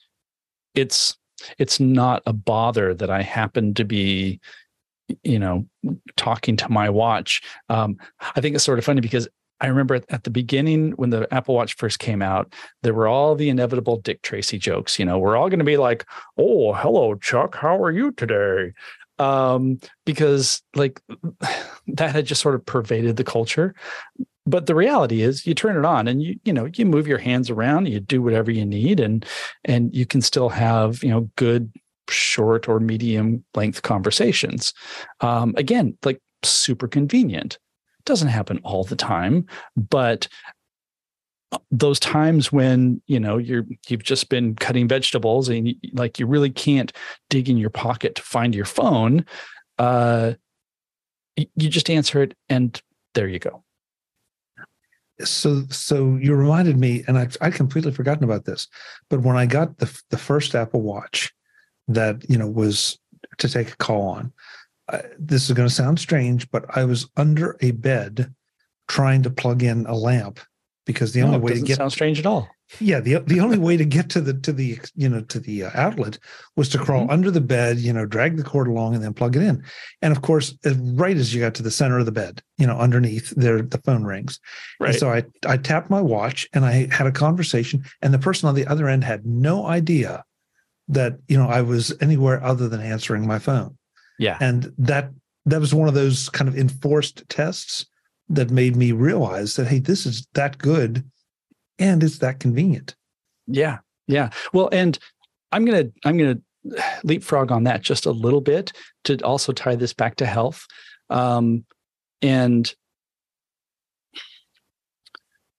it's 0.74 1.16
it's 1.58 1.78
not 1.78 2.22
a 2.26 2.32
bother 2.32 2.94
that 2.94 3.10
I 3.10 3.22
happen 3.22 3.74
to 3.74 3.84
be 3.84 4.40
you 5.22 5.38
know 5.38 5.66
talking 6.16 6.56
to 6.56 6.68
my 6.70 6.88
watch 6.88 7.42
um, 7.68 7.96
i 8.36 8.40
think 8.40 8.54
it's 8.54 8.64
sort 8.64 8.78
of 8.78 8.84
funny 8.86 9.02
because 9.02 9.28
I 9.60 9.68
remember 9.68 10.00
at 10.08 10.24
the 10.24 10.30
beginning 10.30 10.92
when 10.92 11.10
the 11.10 11.32
Apple 11.32 11.54
Watch 11.54 11.76
first 11.76 11.98
came 11.98 12.22
out, 12.22 12.52
there 12.82 12.94
were 12.94 13.06
all 13.06 13.34
the 13.34 13.48
inevitable 13.48 13.96
Dick 13.98 14.22
Tracy 14.22 14.58
jokes. 14.58 14.98
You 14.98 15.04
know, 15.04 15.18
we're 15.18 15.36
all 15.36 15.48
going 15.48 15.58
to 15.58 15.64
be 15.64 15.76
like, 15.76 16.04
"Oh, 16.36 16.72
hello, 16.72 17.14
Chuck. 17.14 17.54
How 17.54 17.82
are 17.82 17.90
you 17.90 18.12
today?" 18.12 18.72
Um, 19.18 19.78
because 20.04 20.62
like 20.74 21.00
that 21.86 22.14
had 22.14 22.26
just 22.26 22.40
sort 22.40 22.56
of 22.56 22.66
pervaded 22.66 23.16
the 23.16 23.24
culture. 23.24 23.74
But 24.46 24.66
the 24.66 24.74
reality 24.74 25.22
is, 25.22 25.46
you 25.46 25.54
turn 25.54 25.78
it 25.78 25.84
on 25.86 26.08
and 26.08 26.22
you 26.22 26.38
you 26.44 26.52
know 26.52 26.68
you 26.74 26.84
move 26.84 27.06
your 27.06 27.18
hands 27.18 27.48
around, 27.48 27.86
you 27.88 28.00
do 28.00 28.22
whatever 28.22 28.50
you 28.50 28.66
need, 28.66 29.00
and 29.00 29.24
and 29.64 29.94
you 29.94 30.04
can 30.04 30.20
still 30.20 30.48
have 30.48 31.02
you 31.02 31.10
know 31.10 31.30
good 31.36 31.72
short 32.10 32.68
or 32.68 32.80
medium 32.80 33.44
length 33.54 33.82
conversations. 33.82 34.74
Um, 35.20 35.54
again, 35.56 35.96
like 36.04 36.20
super 36.42 36.88
convenient 36.88 37.58
doesn't 38.04 38.28
happen 38.28 38.60
all 38.64 38.84
the 38.84 38.96
time, 38.96 39.46
but 39.76 40.28
uh, 41.52 41.58
those 41.70 42.00
times 42.00 42.52
when 42.52 43.00
you 43.06 43.20
know 43.20 43.38
you're 43.38 43.64
you've 43.88 44.02
just 44.02 44.28
been 44.28 44.54
cutting 44.54 44.88
vegetables 44.88 45.48
and 45.48 45.68
you, 45.68 45.74
like 45.92 46.18
you 46.18 46.26
really 46.26 46.50
can't 46.50 46.92
dig 47.30 47.48
in 47.48 47.56
your 47.56 47.70
pocket 47.70 48.14
to 48.16 48.22
find 48.22 48.54
your 48.54 48.64
phone 48.64 49.24
uh 49.78 50.32
you 51.36 51.68
just 51.68 51.90
answer 51.90 52.22
it 52.22 52.34
and 52.48 52.80
there 53.14 53.28
you 53.28 53.38
go. 53.38 53.62
So 55.20 55.62
so 55.70 56.16
you 56.16 56.34
reminded 56.34 56.76
me 56.76 57.04
and 57.06 57.16
i 57.16 57.28
i 57.40 57.50
completely 57.50 57.92
forgotten 57.92 58.24
about 58.24 58.44
this 58.44 58.66
but 59.08 59.20
when 59.20 59.36
i 59.36 59.46
got 59.46 59.78
the 59.78 60.02
the 60.10 60.18
first 60.18 60.56
apple 60.56 60.82
watch 60.82 61.32
that 61.86 62.28
you 62.28 62.36
know 62.36 62.48
was 62.48 62.98
to 63.38 63.48
take 63.48 63.70
a 63.70 63.76
call 63.76 64.08
on 64.08 64.32
uh, 64.88 64.98
this 65.18 65.44
is 65.44 65.52
going 65.52 65.68
to 65.68 65.74
sound 65.74 65.98
strange 65.98 66.50
but 66.50 66.64
i 66.76 66.84
was 66.84 67.08
under 67.16 67.56
a 67.60 67.70
bed 67.72 68.32
trying 68.88 69.22
to 69.22 69.30
plug 69.30 69.62
in 69.62 69.86
a 69.86 69.94
lamp 69.94 70.40
because 70.86 71.12
the 71.12 71.20
no, 71.20 71.28
only 71.28 71.38
way 71.38 71.54
to 71.54 71.60
get 71.60 71.76
sound 71.78 71.92
strange 71.92 72.18
at 72.18 72.26
all. 72.26 72.48
Yeah 72.80 73.00
the 73.00 73.18
the 73.20 73.40
only 73.40 73.58
way 73.58 73.76
to 73.76 73.84
get 73.84 74.08
to 74.10 74.20
the 74.20 74.34
to 74.34 74.52
the 74.52 74.78
you 74.94 75.08
know 75.08 75.22
to 75.22 75.40
the 75.40 75.64
uh, 75.64 75.70
outlet 75.74 76.18
was 76.56 76.68
to 76.70 76.78
crawl 76.78 77.02
mm-hmm. 77.02 77.10
under 77.10 77.30
the 77.30 77.40
bed 77.40 77.78
you 77.78 77.92
know 77.92 78.06
drag 78.06 78.36
the 78.36 78.42
cord 78.42 78.68
along 78.68 78.94
and 78.94 79.02
then 79.02 79.14
plug 79.14 79.36
it 79.36 79.42
in. 79.42 79.62
And 80.02 80.12
of 80.14 80.22
course 80.22 80.56
right 80.64 81.16
as 81.16 81.34
you 81.34 81.40
got 81.40 81.54
to 81.56 81.62
the 81.62 81.70
center 81.70 81.98
of 81.98 82.06
the 82.06 82.12
bed 82.12 82.42
you 82.58 82.66
know 82.66 82.76
underneath 82.76 83.30
there 83.36 83.62
the 83.62 83.78
phone 83.78 84.04
rings. 84.04 84.40
Right. 84.80 84.90
and 84.90 84.98
so 84.98 85.10
i 85.10 85.24
i 85.46 85.56
tapped 85.56 85.90
my 85.90 86.00
watch 86.00 86.46
and 86.52 86.64
i 86.64 86.88
had 86.92 87.06
a 87.06 87.12
conversation 87.12 87.84
and 88.02 88.12
the 88.12 88.18
person 88.18 88.48
on 88.48 88.54
the 88.54 88.66
other 88.66 88.88
end 88.88 89.04
had 89.04 89.26
no 89.26 89.66
idea 89.66 90.24
that 90.88 91.14
you 91.28 91.38
know 91.38 91.48
i 91.48 91.62
was 91.62 91.94
anywhere 92.00 92.42
other 92.42 92.68
than 92.68 92.80
answering 92.80 93.26
my 93.26 93.38
phone 93.38 93.76
yeah 94.18 94.38
and 94.40 94.72
that 94.78 95.10
that 95.46 95.60
was 95.60 95.74
one 95.74 95.88
of 95.88 95.94
those 95.94 96.28
kind 96.30 96.48
of 96.48 96.56
enforced 96.56 97.22
tests 97.28 97.86
that 98.28 98.50
made 98.50 98.76
me 98.76 98.92
realize 98.92 99.56
that 99.56 99.66
hey 99.66 99.78
this 99.78 100.06
is 100.06 100.26
that 100.34 100.58
good 100.58 101.04
and 101.78 102.02
it's 102.02 102.18
that 102.18 102.40
convenient. 102.40 102.94
Yeah. 103.46 103.78
Yeah. 104.06 104.30
Well, 104.52 104.68
and 104.72 104.98
I'm 105.52 105.64
going 105.64 105.86
to 105.86 105.92
I'm 106.04 106.16
going 106.16 106.36
to 106.36 106.82
leapfrog 107.04 107.52
on 107.52 107.64
that 107.64 107.82
just 107.82 108.06
a 108.06 108.10
little 108.10 108.40
bit 108.40 108.72
to 109.04 109.18
also 109.22 109.52
tie 109.52 109.76
this 109.76 109.92
back 109.92 110.16
to 110.16 110.26
health. 110.26 110.66
Um, 111.10 111.64
and 112.22 112.72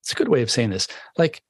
it's 0.01 0.11
a 0.11 0.15
good 0.15 0.29
way 0.29 0.41
of 0.41 0.51
saying 0.51 0.71
this. 0.71 0.87
Like 1.17 1.41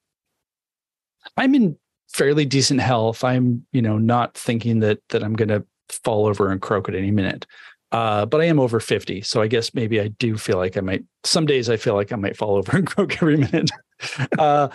I'm 1.37 1.55
in 1.55 1.77
fairly 2.11 2.45
decent 2.45 2.81
health. 2.81 3.23
I'm, 3.23 3.65
you 3.71 3.81
know, 3.81 3.97
not 3.97 4.35
thinking 4.35 4.79
that 4.79 4.99
that 5.09 5.23
I'm 5.23 5.33
going 5.33 5.49
to 5.49 5.65
fall 5.89 6.25
over 6.25 6.51
and 6.51 6.61
croak 6.61 6.89
at 6.89 6.95
any 6.95 7.11
minute. 7.11 7.45
Uh, 7.91 8.25
but 8.25 8.41
I 8.41 8.45
am 8.45 8.59
over 8.59 8.79
50. 8.79 9.21
So 9.21 9.41
I 9.41 9.47
guess 9.47 9.73
maybe 9.73 10.01
I 10.01 10.09
do 10.09 10.37
feel 10.37 10.57
like 10.57 10.75
I 10.75 10.81
might, 10.81 11.03
some 11.23 11.45
days 11.45 11.69
I 11.69 11.77
feel 11.77 11.95
like 11.95 12.11
I 12.11 12.17
might 12.17 12.35
fall 12.35 12.55
over 12.55 12.71
and 12.77 12.87
croak 12.87 13.21
every 13.21 13.37
minute. 13.37 13.71
uh, 14.39 14.69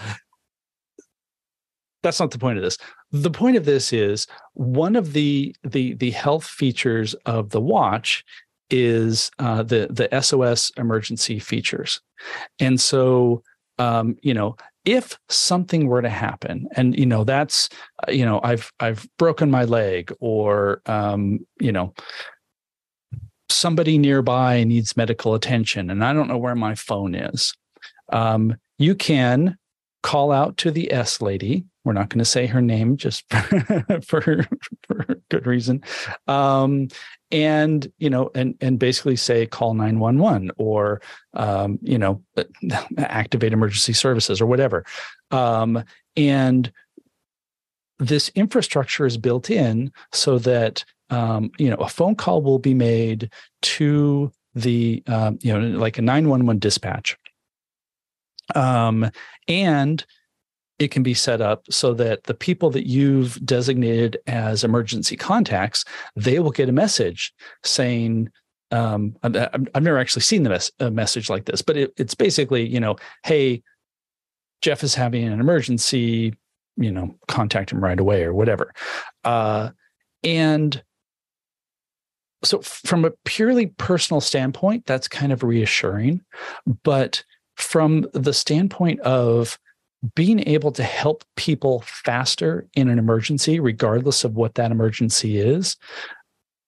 that's 2.02 2.20
not 2.20 2.30
the 2.30 2.38
point 2.38 2.58
of 2.58 2.64
this. 2.64 2.78
The 3.12 3.30
point 3.30 3.56
of 3.56 3.64
this 3.64 3.92
is 3.92 4.26
one 4.54 4.96
of 4.96 5.12
the 5.12 5.54
the 5.62 5.94
the 5.94 6.10
health 6.10 6.46
features 6.46 7.14
of 7.26 7.50
the 7.50 7.60
watch 7.60 8.24
is 8.70 9.30
uh, 9.38 9.62
the 9.62 9.88
the 9.90 10.22
SOS 10.22 10.72
emergency 10.76 11.38
features, 11.38 12.00
and 12.58 12.80
so 12.80 13.42
um, 13.80 14.16
you 14.22 14.34
know 14.34 14.56
if 14.84 15.18
something 15.28 15.86
were 15.86 16.02
to 16.02 16.08
happen, 16.08 16.68
and 16.76 16.96
you 16.98 17.06
know 17.06 17.24
that's 17.24 17.68
uh, 18.06 18.12
you 18.12 18.24
know 18.24 18.40
I've 18.44 18.70
I've 18.78 19.08
broken 19.18 19.50
my 19.50 19.64
leg, 19.64 20.12
or 20.20 20.82
um, 20.86 21.40
you 21.58 21.72
know 21.72 21.94
somebody 23.48 23.98
nearby 23.98 24.64
needs 24.64 24.96
medical 24.96 25.34
attention, 25.34 25.90
and 25.90 26.04
I 26.04 26.12
don't 26.12 26.28
know 26.28 26.38
where 26.38 26.54
my 26.54 26.74
phone 26.74 27.14
is. 27.14 27.54
Um, 28.12 28.56
you 28.78 28.94
can 28.94 29.56
call 30.02 30.30
out 30.30 30.56
to 30.58 30.70
the 30.70 30.92
S 30.92 31.20
lady. 31.20 31.64
We're 31.84 31.94
not 31.94 32.10
going 32.10 32.18
to 32.18 32.24
say 32.24 32.46
her 32.46 32.60
name 32.60 32.96
just 32.96 33.24
for, 33.30 34.00
for, 34.02 34.46
for 34.86 35.16
good 35.30 35.46
reason. 35.46 35.82
Um, 36.26 36.88
and, 37.30 37.90
you 37.98 38.10
know, 38.10 38.30
and, 38.34 38.54
and 38.60 38.78
basically 38.78 39.16
say 39.16 39.46
call 39.46 39.74
911 39.74 40.50
or, 40.58 41.00
um, 41.34 41.78
you 41.82 41.98
know, 41.98 42.22
activate 42.98 43.52
emergency 43.52 43.92
services 43.92 44.40
or 44.40 44.46
whatever. 44.46 44.84
Um, 45.30 45.82
and 46.16 46.70
this 47.98 48.30
infrastructure 48.30 49.06
is 49.06 49.16
built 49.16 49.50
in 49.50 49.92
so 50.12 50.38
that, 50.38 50.84
um, 51.10 51.50
you 51.58 51.70
know, 51.70 51.76
a 51.76 51.88
phone 51.88 52.14
call 52.14 52.42
will 52.42 52.58
be 52.58 52.74
made 52.74 53.30
to 53.62 54.30
the, 54.54 55.02
um, 55.06 55.38
you 55.40 55.52
know, 55.52 55.78
like 55.78 55.98
a 55.98 56.02
911 56.02 56.58
dispatch 56.58 57.16
um, 58.54 59.10
and 59.48 60.04
it 60.80 60.90
can 60.90 61.04
be 61.04 61.14
set 61.14 61.40
up 61.40 61.62
so 61.70 61.94
that 61.94 62.24
the 62.24 62.34
people 62.34 62.70
that 62.70 62.88
you've 62.88 63.38
designated 63.44 64.18
as 64.26 64.64
emergency 64.64 65.16
contacts 65.16 65.84
they 66.16 66.40
will 66.40 66.50
get 66.50 66.68
a 66.68 66.72
message 66.72 67.32
saying 67.62 68.28
um, 68.72 69.16
I've, 69.22 69.82
never 69.82 69.98
actually 69.98 70.22
seen 70.22 70.44
the 70.44 70.50
mes- 70.50 70.72
a 70.80 70.90
message 70.90 71.30
like 71.30 71.44
this 71.44 71.62
but 71.62 71.76
it, 71.76 71.92
it's 71.96 72.14
basically 72.14 72.66
you 72.66 72.80
know 72.80 72.96
hey 73.24 73.62
jeff 74.62 74.82
is 74.82 74.94
having 74.94 75.24
an 75.24 75.38
emergency 75.38 76.34
you 76.80 76.90
know 76.90 77.14
contact 77.28 77.70
him 77.70 77.82
right 77.82 78.00
away 78.00 78.24
or 78.24 78.34
whatever. 78.34 78.72
Uh, 79.24 79.70
and 80.24 80.82
so 82.42 82.60
from 82.62 83.04
a 83.04 83.10
purely 83.24 83.66
personal 83.66 84.20
standpoint 84.20 84.86
that's 84.86 85.08
kind 85.08 85.30
of 85.30 85.42
reassuring 85.42 86.22
but 86.82 87.22
from 87.56 88.06
the 88.14 88.32
standpoint 88.32 88.98
of 89.00 89.58
being 90.14 90.46
able 90.48 90.72
to 90.72 90.82
help 90.82 91.24
people 91.36 91.82
faster 91.86 92.66
in 92.74 92.88
an 92.88 92.98
emergency, 92.98 93.60
regardless 93.60 94.24
of 94.24 94.34
what 94.34 94.54
that 94.54 94.70
emergency 94.70 95.38
is, 95.38 95.76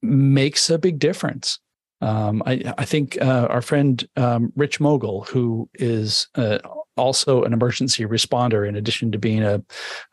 makes 0.03 0.69
a 0.69 0.79
big 0.79 0.99
difference. 0.99 1.59
Um, 2.01 2.43
I, 2.45 2.75
I, 2.79 2.85
think 2.85 3.17
uh, 3.23 3.47
our 3.49 3.63
friend 3.63 4.07
um, 4.17 4.53
Rich 4.57 4.81
Mogull, 4.81 5.27
who 5.29 5.71
is 5.75 6.27
uh, 6.35 6.59
also 6.97 7.45
an 7.45 7.53
emergency 7.53 8.05
responder, 8.05 8.69
in 8.69 8.75
addition 8.75 9.13
to 9.13 9.19
being 9.19 9.45
a, 9.45 9.63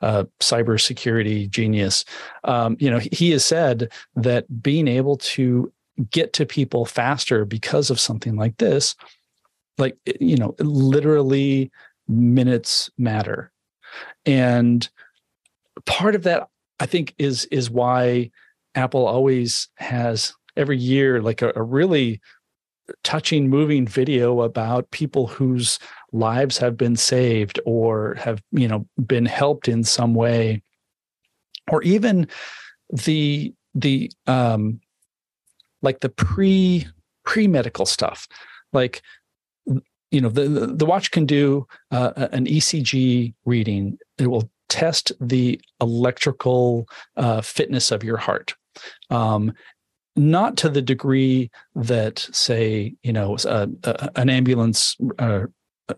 a 0.02 0.26
cybersecurity 0.40 1.50
genius, 1.50 2.06
um, 2.44 2.78
you 2.80 2.92
know, 2.92 3.00
he 3.12 3.32
has 3.32 3.44
said 3.44 3.92
that 4.16 4.62
being 4.62 4.88
able 4.88 5.18
to 5.18 5.74
get 6.12 6.32
to 6.34 6.46
people 6.46 6.86
faster 6.86 7.44
because 7.44 7.90
of 7.90 8.00
something 8.00 8.36
like 8.36 8.56
this 8.58 8.96
like 9.80 9.98
you 10.20 10.36
know 10.36 10.54
literally 10.60 11.72
minutes 12.10 12.90
matter. 12.98 13.52
And 14.26 14.88
part 15.86 16.14
of 16.14 16.24
that 16.24 16.50
i 16.82 16.86
think 16.86 17.16
is 17.18 17.46
is 17.46 17.70
why 17.70 18.30
apple 18.76 19.08
always 19.08 19.70
has 19.78 20.34
every 20.58 20.78
year 20.78 21.22
like 21.22 21.42
a, 21.42 21.54
a 21.56 21.64
really 21.64 22.20
touching 23.04 23.50
moving 23.50 23.88
video 23.88 24.42
about 24.42 24.92
people 24.92 25.28
whose 25.28 25.80
lives 26.12 26.58
have 26.58 26.78
been 26.78 26.96
saved 26.96 27.60
or 27.66 28.16
have 28.16 28.42
you 28.52 28.68
know 28.68 28.88
been 29.06 29.26
helped 29.26 29.68
in 29.68 29.84
some 29.84 30.16
way. 30.16 30.62
Or 31.70 31.84
even 31.84 32.28
the 32.90 33.54
the 33.76 34.12
um 34.28 34.80
like 35.82 36.00
the 36.00 36.10
pre 36.10 36.88
pre 37.24 37.48
medical 37.48 37.86
stuff. 37.86 38.28
Like 38.74 39.02
you 40.12 40.22
know 40.22 40.30
the 40.30 40.48
the 40.48 40.86
watch 40.86 41.12
can 41.12 41.26
do 41.26 41.68
uh, 41.92 42.28
an 42.32 42.46
ECG 42.46 43.34
reading. 43.46 43.98
It 44.18 44.28
will 44.28 44.50
test 44.70 45.12
the 45.20 45.60
electrical 45.82 46.88
uh, 47.18 47.42
fitness 47.42 47.92
of 47.92 48.04
your 48.04 48.18
heart. 48.18 48.56
Um, 49.10 49.54
not 50.16 50.58
to 50.58 50.70
the 50.70 50.82
degree 50.82 51.50
that, 51.76 52.28
say, 52.32 52.96
you 53.04 53.14
know, 53.14 53.38
uh, 53.46 53.68
uh 53.84 54.10
an 54.16 54.30
ambulance, 54.30 54.98
uh, 55.18 55.46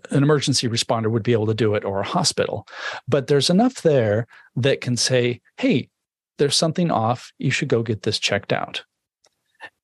an 0.10 0.24
emergency 0.24 0.68
responder 0.68 1.10
would 1.10 1.24
be 1.24 1.34
able 1.34 1.48
to 1.48 1.54
do 1.54 1.76
it, 1.76 1.84
or 1.84 2.00
a 2.00 2.08
hospital, 2.08 2.68
but 3.08 3.28
there's 3.28 3.50
enough 3.50 3.82
there 3.82 4.28
that 4.56 4.82
can 4.82 4.98
say, 4.98 5.42
"Hey, 5.58 5.90
there's 6.38 6.56
something 6.56 6.92
off. 6.92 7.32
You 7.40 7.52
should 7.52 7.68
go 7.68 7.84
get 7.84 8.04
this 8.04 8.20
checked 8.20 8.54
out." 8.54 8.84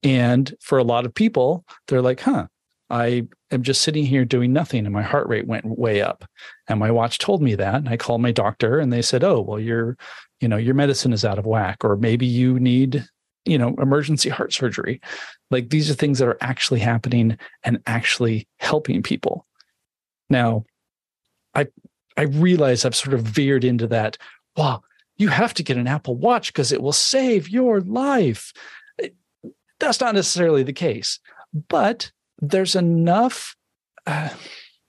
And 0.03 0.53
for 0.61 0.77
a 0.77 0.83
lot 0.83 1.05
of 1.05 1.13
people, 1.13 1.65
they're 1.87 2.01
like, 2.01 2.21
"Huh, 2.21 2.47
I 2.89 3.27
am 3.51 3.63
just 3.63 3.81
sitting 3.81 4.05
here 4.05 4.25
doing 4.25 4.53
nothing 4.53 4.85
and 4.85 4.93
my 4.93 5.03
heart 5.03 5.27
rate 5.27 5.47
went 5.47 5.65
way 5.65 6.01
up. 6.01 6.25
And 6.67 6.79
my 6.79 6.91
watch 6.91 7.17
told 7.17 7.41
me 7.41 7.55
that. 7.55 7.75
And 7.75 7.89
I 7.89 7.97
called 7.97 8.21
my 8.21 8.31
doctor 8.31 8.79
and 8.79 8.91
they 8.91 9.01
said, 9.01 9.23
Oh, 9.23 9.41
well, 9.41 9.59
your, 9.59 9.97
you 10.41 10.47
know, 10.47 10.57
your 10.57 10.75
medicine 10.75 11.13
is 11.13 11.25
out 11.25 11.39
of 11.39 11.45
whack, 11.45 11.83
or 11.83 11.95
maybe 11.95 12.25
you 12.25 12.59
need, 12.59 13.05
you 13.45 13.57
know, 13.57 13.75
emergency 13.79 14.29
heart 14.29 14.53
surgery. 14.53 15.01
Like 15.49 15.69
these 15.69 15.89
are 15.89 15.95
things 15.95 16.19
that 16.19 16.27
are 16.27 16.37
actually 16.41 16.79
happening 16.79 17.37
and 17.63 17.81
actually 17.85 18.47
helping 18.59 19.01
people. 19.01 19.45
Now, 20.29 20.65
I 21.55 21.67
I 22.17 22.23
realize 22.23 22.83
I've 22.83 22.95
sort 22.95 23.13
of 23.13 23.21
veered 23.21 23.63
into 23.63 23.87
that, 23.87 24.17
wow, 24.55 24.81
you 25.17 25.29
have 25.29 25.53
to 25.55 25.63
get 25.63 25.77
an 25.77 25.87
Apple 25.87 26.15
Watch 26.15 26.51
because 26.51 26.71
it 26.71 26.81
will 26.81 26.93
save 26.93 27.47
your 27.47 27.81
life. 27.81 28.51
That's 29.79 30.01
not 30.01 30.15
necessarily 30.15 30.63
the 30.63 30.73
case. 30.73 31.19
But 31.69 32.11
there's 32.39 32.75
enough 32.75 33.55
uh, 34.05 34.29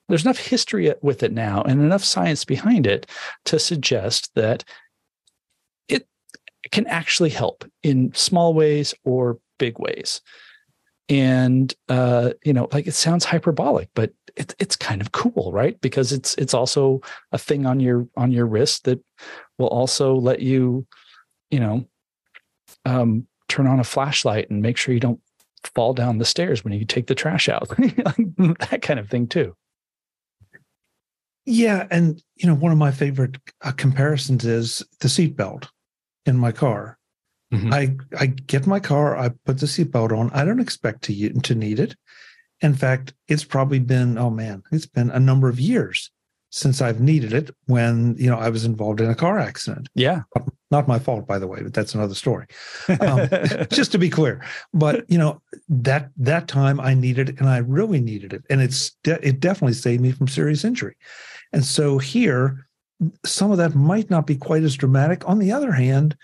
there's 0.09 0.25
enough 0.25 0.39
history 0.39 0.93
with 1.03 1.23
it 1.23 1.33
now 1.33 1.63
and 1.63 1.81
enough 1.81 2.05
science 2.05 2.45
behind 2.45 2.87
it 2.87 3.07
to 3.45 3.59
suggest 3.59 4.31
that 4.35 4.65
it 5.89 6.07
can 6.71 6.87
actually 6.87 7.31
help 7.31 7.65
in 7.83 8.13
small 8.15 8.55
ways 8.55 8.95
or 9.05 9.39
big 9.59 9.79
ways. 9.79 10.21
and 11.09 11.75
uh, 11.89 12.33
you 12.45 12.53
know, 12.53 12.69
like 12.73 12.87
it 12.87 12.95
sounds 12.95 13.25
hyperbolic, 13.25 13.89
but 13.95 14.13
it's 14.37 14.55
it's 14.59 14.77
kind 14.77 15.01
of 15.01 15.13
cool, 15.13 15.51
right? 15.53 15.81
Because 15.81 16.13
it's 16.13 16.35
it's 16.35 16.55
also 16.55 17.01
a 17.33 17.39
thing 17.39 17.67
on 17.67 17.81
your 17.81 18.07
on 18.17 18.31
your 18.31 18.47
wrist 18.47 18.85
that 18.85 19.03
will 19.59 19.69
also 19.69 20.15
let 20.15 20.41
you, 20.41 20.87
you 21.51 21.61
know, 21.61 21.87
um, 22.85 23.27
turn 23.49 23.67
on 23.67 23.81
a 23.81 23.85
flashlight 23.85 24.51
and 24.51 24.61
make 24.63 24.77
sure 24.77 24.93
you 24.93 25.01
don't 25.01 25.21
fall 25.75 25.95
down 25.95 26.19
the 26.19 26.25
stairs 26.25 26.65
when 26.65 26.73
you 26.73 26.85
take 26.85 27.07
the 27.07 27.15
trash 27.15 27.49
out, 27.49 27.69
that 27.77 28.81
kind 28.83 29.01
of 29.01 29.09
thing 29.09 29.27
too. 29.27 29.55
Yeah, 31.45 31.87
and 31.91 32.23
you 32.37 32.47
know, 32.47 32.55
one 32.55 32.73
of 32.73 32.79
my 32.79 32.91
favorite 32.91 33.39
uh, 33.63 33.73
comparisons 33.73 34.45
is 34.45 34.83
the 35.01 35.09
seatbelt 35.09 35.69
in 36.27 36.37
my 36.37 36.53
car. 36.53 36.99
Mm-hmm. 37.53 37.73
I 37.73 37.97
I 38.19 38.27
get 38.27 38.67
my 38.67 38.81
car, 38.81 39.17
I 39.17 39.31
put 39.47 39.59
the 39.59 39.67
seatbelt 39.67 40.17
on. 40.17 40.31
I 40.31 40.45
don't 40.45 40.61
expect 40.61 41.03
to 41.05 41.41
to 41.41 41.55
need 41.55 41.81
it. 41.81 41.97
In 42.61 42.75
fact, 42.75 43.15
it's 43.29 43.45
probably 43.45 43.79
been 43.79 44.19
oh 44.19 44.31
man, 44.31 44.63
it's 44.73 44.87
been 44.87 45.11
a 45.11 45.21
number 45.21 45.49
of 45.49 45.59
years 45.59 46.11
since 46.51 46.81
I've 46.81 47.01
needed 47.01 47.33
it 47.33 47.51
when 47.67 48.15
you 48.19 48.29
know 48.29 48.39
I 48.39 48.51
was 48.51 48.67
involved 48.67 49.01
in 49.01 49.09
a 49.09 49.15
car 49.15 49.39
accident. 49.39 49.89
Yeah, 49.95 50.23
not 50.71 50.89
my 50.89 50.99
fault, 50.99 51.27
by 51.27 51.39
the 51.39 51.47
way, 51.47 51.63
but 51.63 51.73
that's 51.73 51.95
another 51.95 52.15
story. 52.15 52.47
Um, 53.01 53.29
just 53.71 53.93
to 53.93 53.99
be 53.99 54.11
clear, 54.11 54.45
but 54.75 55.11
you 55.11 55.19
know 55.19 55.41
that 55.69 56.11
that 56.17 56.49
time 56.49 56.81
I 56.81 56.95
needed 56.95 57.31
it, 57.31 57.41
and 57.41 57.49
I 57.49 57.59
really 57.59 58.01
needed 58.01 58.33
it, 58.33 58.43
and 58.51 58.61
it's 58.61 58.91
de- 59.03 59.27
it 59.27 59.41
definitely 59.41 59.75
saved 59.75 60.03
me 60.03 60.13
from 60.13 60.29
serious 60.29 60.65
injury. 60.65 60.97
And 61.53 61.65
so 61.65 61.99
here, 61.99 62.67
some 63.25 63.51
of 63.51 63.59
that 63.59 63.75
might 63.75 64.11
not 64.11 64.27
be 64.27 64.37
quite 64.37 64.63
as 64.63 64.77
dramatic. 64.77 65.27
On 65.29 65.39
the 65.39 65.53
other 65.53 65.73
hand, 65.73 66.17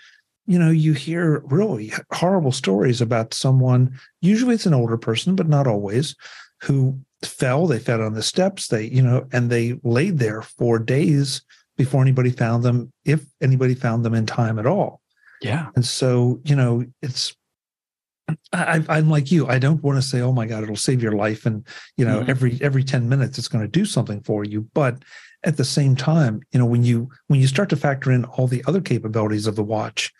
you 0.45 0.59
know, 0.59 0.69
you 0.69 0.93
hear 0.93 1.41
really 1.45 1.91
horrible 2.11 2.51
stories 2.51 3.01
about 3.01 3.33
someone, 3.33 3.99
usually 4.21 4.55
it's 4.55 4.67
an 4.67 4.73
older 4.73 4.97
person, 4.97 5.35
but 5.35 5.49
not 5.49 5.67
always, 5.67 6.15
who 6.61 6.99
fell, 7.23 7.65
they 7.65 7.79
fell 7.79 8.01
on 8.01 8.13
the 8.13 8.21
steps, 8.21 8.67
they, 8.67 8.85
you 8.85 9.01
know, 9.01 9.25
and 9.31 9.49
they 9.49 9.79
laid 9.83 10.19
there 10.19 10.41
for 10.41 10.77
days 10.77 11.41
before 11.77 12.01
anybody 12.01 12.31
found 12.31 12.63
them, 12.63 12.91
if 13.03 13.25
anybody 13.41 13.75
found 13.75 14.05
them 14.05 14.13
in 14.13 14.25
time 14.25 14.59
at 14.59 14.65
all. 14.65 15.01
Yeah. 15.41 15.67
And 15.75 15.85
so, 15.85 16.39
you 16.43 16.55
know, 16.55 16.85
it's 17.01 17.35
I, 18.53 18.83
am 18.89 19.09
like 19.09 19.31
you. 19.31 19.47
I 19.47 19.59
don't 19.59 19.83
want 19.83 19.97
to 19.97 20.01
say, 20.01 20.21
"Oh 20.21 20.31
my 20.31 20.45
God, 20.47 20.63
it'll 20.63 20.75
save 20.75 21.03
your 21.03 21.11
life," 21.11 21.45
and 21.45 21.65
you 21.97 22.05
know, 22.05 22.21
mm-hmm. 22.21 22.29
every 22.29 22.57
every 22.61 22.83
ten 22.83 23.07
minutes 23.07 23.37
it's 23.37 23.47
going 23.47 23.63
to 23.63 23.67
do 23.69 23.85
something 23.85 24.21
for 24.21 24.43
you. 24.43 24.67
But 24.73 25.03
at 25.43 25.57
the 25.57 25.65
same 25.65 25.95
time, 25.95 26.41
you 26.51 26.59
know, 26.59 26.65
when 26.65 26.83
you 26.83 27.09
when 27.27 27.39
you 27.39 27.47
start 27.47 27.69
to 27.69 27.75
factor 27.75 28.11
in 28.11 28.25
all 28.25 28.47
the 28.47 28.63
other 28.67 28.81
capabilities 28.81 29.45
of 29.45 29.55
the 29.55 29.63
watch, 29.63 30.11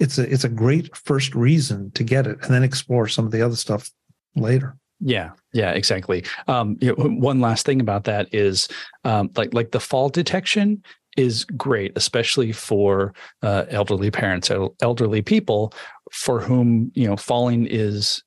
it's 0.00 0.18
a 0.18 0.30
it's 0.30 0.44
a 0.44 0.48
great 0.48 0.96
first 0.96 1.34
reason 1.34 1.92
to 1.92 2.02
get 2.02 2.26
it, 2.26 2.38
and 2.42 2.52
then 2.52 2.64
explore 2.64 3.06
some 3.06 3.26
of 3.26 3.32
the 3.32 3.42
other 3.42 3.56
stuff 3.56 3.90
later. 4.34 4.76
Yeah, 4.98 5.30
yeah, 5.52 5.72
exactly. 5.72 6.24
Um, 6.48 6.76
you 6.80 6.94
know, 6.96 7.04
one 7.04 7.40
last 7.40 7.66
thing 7.66 7.80
about 7.80 8.04
that 8.04 8.28
is 8.32 8.68
um, 9.04 9.30
like 9.36 9.54
like 9.54 9.70
the 9.70 9.80
fall 9.80 10.08
detection 10.08 10.82
is 11.16 11.44
great, 11.44 11.92
especially 11.96 12.52
for 12.52 13.14
uh, 13.42 13.64
elderly 13.68 14.10
parents, 14.10 14.50
elderly 14.80 15.22
people 15.22 15.72
for 16.10 16.40
whom 16.40 16.90
you 16.94 17.06
know 17.06 17.16
falling 17.16 17.66
is 17.66 18.22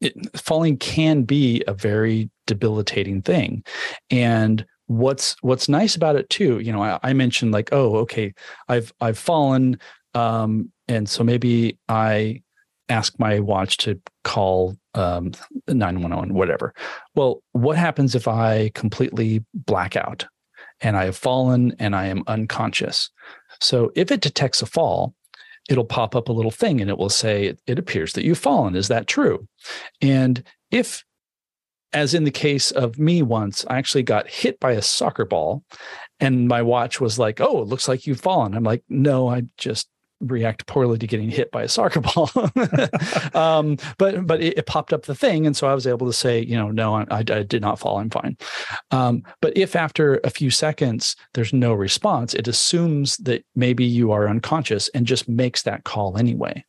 it, 0.00 0.14
falling 0.36 0.76
can 0.76 1.22
be 1.22 1.62
a 1.66 1.74
very 1.74 2.30
debilitating 2.46 3.22
thing, 3.22 3.64
and 4.10 4.64
what's 4.86 5.36
what's 5.40 5.68
nice 5.68 5.96
about 5.96 6.16
it 6.16 6.28
too 6.28 6.58
you 6.58 6.70
know 6.70 6.82
I, 6.82 6.98
I, 7.02 7.12
mentioned 7.12 7.52
like 7.52 7.70
oh 7.72 7.96
okay 7.98 8.34
i've 8.68 8.92
i've 9.00 9.16
fallen 9.16 9.78
um 10.14 10.70
and 10.88 11.08
so 11.08 11.24
maybe 11.24 11.78
i 11.88 12.42
ask 12.88 13.18
my 13.18 13.40
watch 13.40 13.78
to 13.78 13.98
call 14.24 14.76
um 14.94 15.32
911 15.66 16.34
whatever. 16.34 16.74
Well 17.14 17.42
what 17.52 17.78
happens 17.78 18.14
if 18.14 18.28
i 18.28 18.70
completely 18.74 19.44
black 19.54 19.96
out 19.96 20.26
and 20.82 20.96
I 20.96 21.04
have 21.04 21.16
fallen 21.16 21.74
and 21.78 21.96
I 21.96 22.06
am 22.06 22.24
unconscious. 22.26 23.10
So 23.60 23.92
if 23.94 24.10
it 24.10 24.20
detects 24.20 24.60
a 24.60 24.66
fall, 24.66 25.14
it'll 25.70 25.84
pop 25.84 26.14
up 26.16 26.28
a 26.28 26.32
little 26.32 26.50
thing 26.50 26.80
and 26.80 26.90
it 26.90 26.98
will 26.98 27.08
say, 27.08 27.54
It 27.66 27.78
appears 27.78 28.12
that 28.14 28.24
you've 28.24 28.38
fallen. 28.38 28.74
Is 28.74 28.88
that 28.88 29.06
true? 29.06 29.46
And 30.00 30.42
if, 30.70 31.04
as 31.92 32.14
in 32.14 32.24
the 32.24 32.30
case 32.30 32.70
of 32.70 32.98
me 32.98 33.22
once, 33.22 33.64
I 33.68 33.78
actually 33.78 34.02
got 34.02 34.28
hit 34.28 34.58
by 34.58 34.72
a 34.72 34.82
soccer 34.82 35.24
ball 35.24 35.64
and 36.20 36.48
my 36.48 36.62
watch 36.62 37.00
was 37.00 37.18
like, 37.18 37.40
Oh, 37.40 37.62
it 37.62 37.68
looks 37.68 37.88
like 37.88 38.06
you've 38.06 38.20
fallen. 38.20 38.54
I'm 38.54 38.64
like, 38.64 38.82
No, 38.88 39.28
I 39.28 39.44
just 39.56 39.88
react 40.22 40.66
poorly 40.66 40.98
to 40.98 41.06
getting 41.06 41.30
hit 41.30 41.50
by 41.50 41.62
a 41.62 41.68
soccer 41.68 42.00
ball. 42.14 42.30
um, 43.34 43.76
but 43.98 44.26
but 44.26 44.40
it, 44.40 44.58
it, 44.58 44.66
popped 44.66 44.92
up 44.92 45.04
the 45.04 45.14
thing, 45.14 45.46
and 45.46 45.56
so 45.56 45.66
I 45.66 45.74
was 45.74 45.86
able 45.86 46.06
to 46.06 46.12
say, 46.12 46.40
you 46.40 46.56
know, 46.56 46.70
no, 46.70 46.94
I, 46.94 47.06
I 47.10 47.22
did 47.22 47.60
not 47.60 47.78
fall. 47.78 47.98
I'm 47.98 48.10
fine. 48.10 48.36
Um, 48.90 49.22
but 49.40 49.56
if 49.56 49.76
after 49.76 50.20
a 50.24 50.30
few 50.30 50.50
seconds 50.50 51.16
there's 51.34 51.52
no 51.52 51.74
response, 51.74 52.34
it 52.34 52.48
assumes 52.48 53.16
that 53.18 53.44
maybe 53.54 53.84
you 53.84 54.12
are 54.12 54.28
unconscious 54.28 54.88
and 54.88 55.06
just 55.06 55.28
makes 55.28 55.62
that 55.62 55.84
call 55.84 56.16
anyway. 56.16 56.64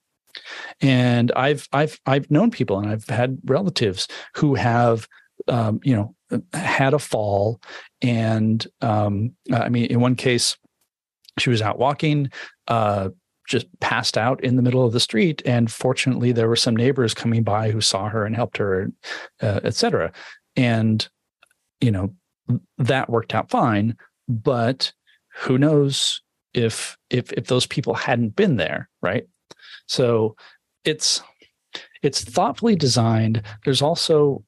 And 0.82 1.32
I've 1.36 1.68
I've 1.72 2.00
I've 2.06 2.30
known 2.32 2.52
people 2.52 2.80
and 2.80 2.89
I've 2.89 3.08
had 3.08 3.38
relatives 3.46 4.08
who 4.36 4.56
have 4.56 5.08
um, 5.48 5.80
you 5.84 5.96
know 5.96 6.16
had 6.54 6.94
a 6.94 7.00
fall, 7.00 7.62
and 8.02 8.66
um, 8.82 9.34
I 9.52 9.70
mean, 9.70 9.86
in 9.86 10.00
one 10.00 10.16
case, 10.16 10.58
she 11.38 11.50
was 11.50 11.62
out 11.62 11.80
walking. 11.80 12.32
Uh, 12.68 13.10
just 13.47 13.67
passed 13.79 14.17
out 14.17 14.43
in 14.43 14.56
the 14.56 14.62
middle 14.62 14.86
of 14.86 14.93
the 14.93 14.99
street. 14.99 15.41
And 15.45 15.71
fortunately, 15.71 16.32
there 16.32 16.47
were 16.47 16.56
some 16.56 16.75
neighbors 16.75 17.13
coming 17.13 17.43
by 17.43 17.71
who 17.71 17.82
saw 17.82 18.10
her 18.10 18.25
and 18.25 18.36
helped 18.36 18.58
her, 18.58 18.91
uh, 19.41 19.60
et 19.63 19.75
cetera. 19.75 20.12
And, 20.56 21.08
you 21.82 21.91
know, 21.91 22.13
that 22.77 23.10
worked 23.10 23.34
out 23.34 23.49
fine. 23.49 23.97
But 24.27 24.93
who 25.36 25.58
knows 25.58 26.21
if 26.53 26.97
if 27.10 27.32
if 27.34 27.47
those 27.47 27.65
people 27.65 27.93
hadn't 27.93 28.36
been 28.36 28.58
there, 28.58 28.89
right? 29.01 29.27
So 29.88 30.36
it's 30.86 31.21
it's 32.01 32.23
thoughtfully 32.23 32.75
designed. 32.75 33.41
There's 33.65 33.82
also 33.82 34.43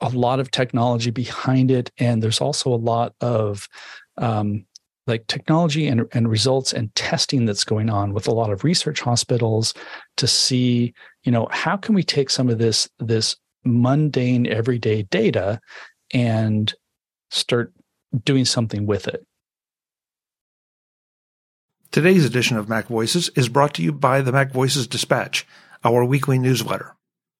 a 0.00 0.08
lot 0.08 0.40
of 0.40 0.50
technology 0.50 1.10
behind 1.10 1.70
it, 1.70 1.92
and 1.98 2.22
there's 2.22 2.40
also 2.40 2.72
a 2.72 2.76
lot 2.76 3.14
of 3.20 3.68
um, 4.16 4.64
like 5.10 5.26
technology 5.26 5.86
and, 5.86 6.06
and 6.12 6.30
results 6.30 6.72
and 6.72 6.94
testing 6.94 7.44
that's 7.44 7.64
going 7.64 7.90
on 7.90 8.14
with 8.14 8.26
a 8.26 8.32
lot 8.32 8.50
of 8.50 8.64
research 8.64 9.00
hospitals 9.00 9.74
to 10.16 10.26
see 10.26 10.94
you 11.24 11.32
know 11.32 11.46
how 11.50 11.76
can 11.76 11.94
we 11.94 12.02
take 12.02 12.30
some 12.30 12.48
of 12.48 12.58
this 12.58 12.88
this 12.98 13.36
mundane 13.64 14.46
everyday 14.46 15.02
data 15.02 15.60
and 16.14 16.74
start 17.30 17.72
doing 18.24 18.44
something 18.44 18.86
with 18.86 19.06
it? 19.06 19.26
Today's 21.90 22.24
edition 22.24 22.56
of 22.56 22.66
MacVoices 22.66 23.36
is 23.36 23.48
brought 23.48 23.74
to 23.74 23.82
you 23.82 23.92
by 23.92 24.20
the 24.20 24.30
MacVoices 24.30 24.88
dispatch 24.88 25.46
our 25.84 26.04
weekly 26.04 26.38
newsletter. 26.38 26.94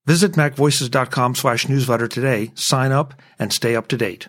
Visit 0.07 0.33
macvoices.com 0.33 1.35
slash 1.37 1.69
newsletter 1.69 2.09
today 2.09 2.51
sign 2.55 2.91
up 2.91 3.15
and 3.39 3.53
stay 3.53 3.77
up 3.77 3.87
to 3.89 3.97
date 3.97 4.29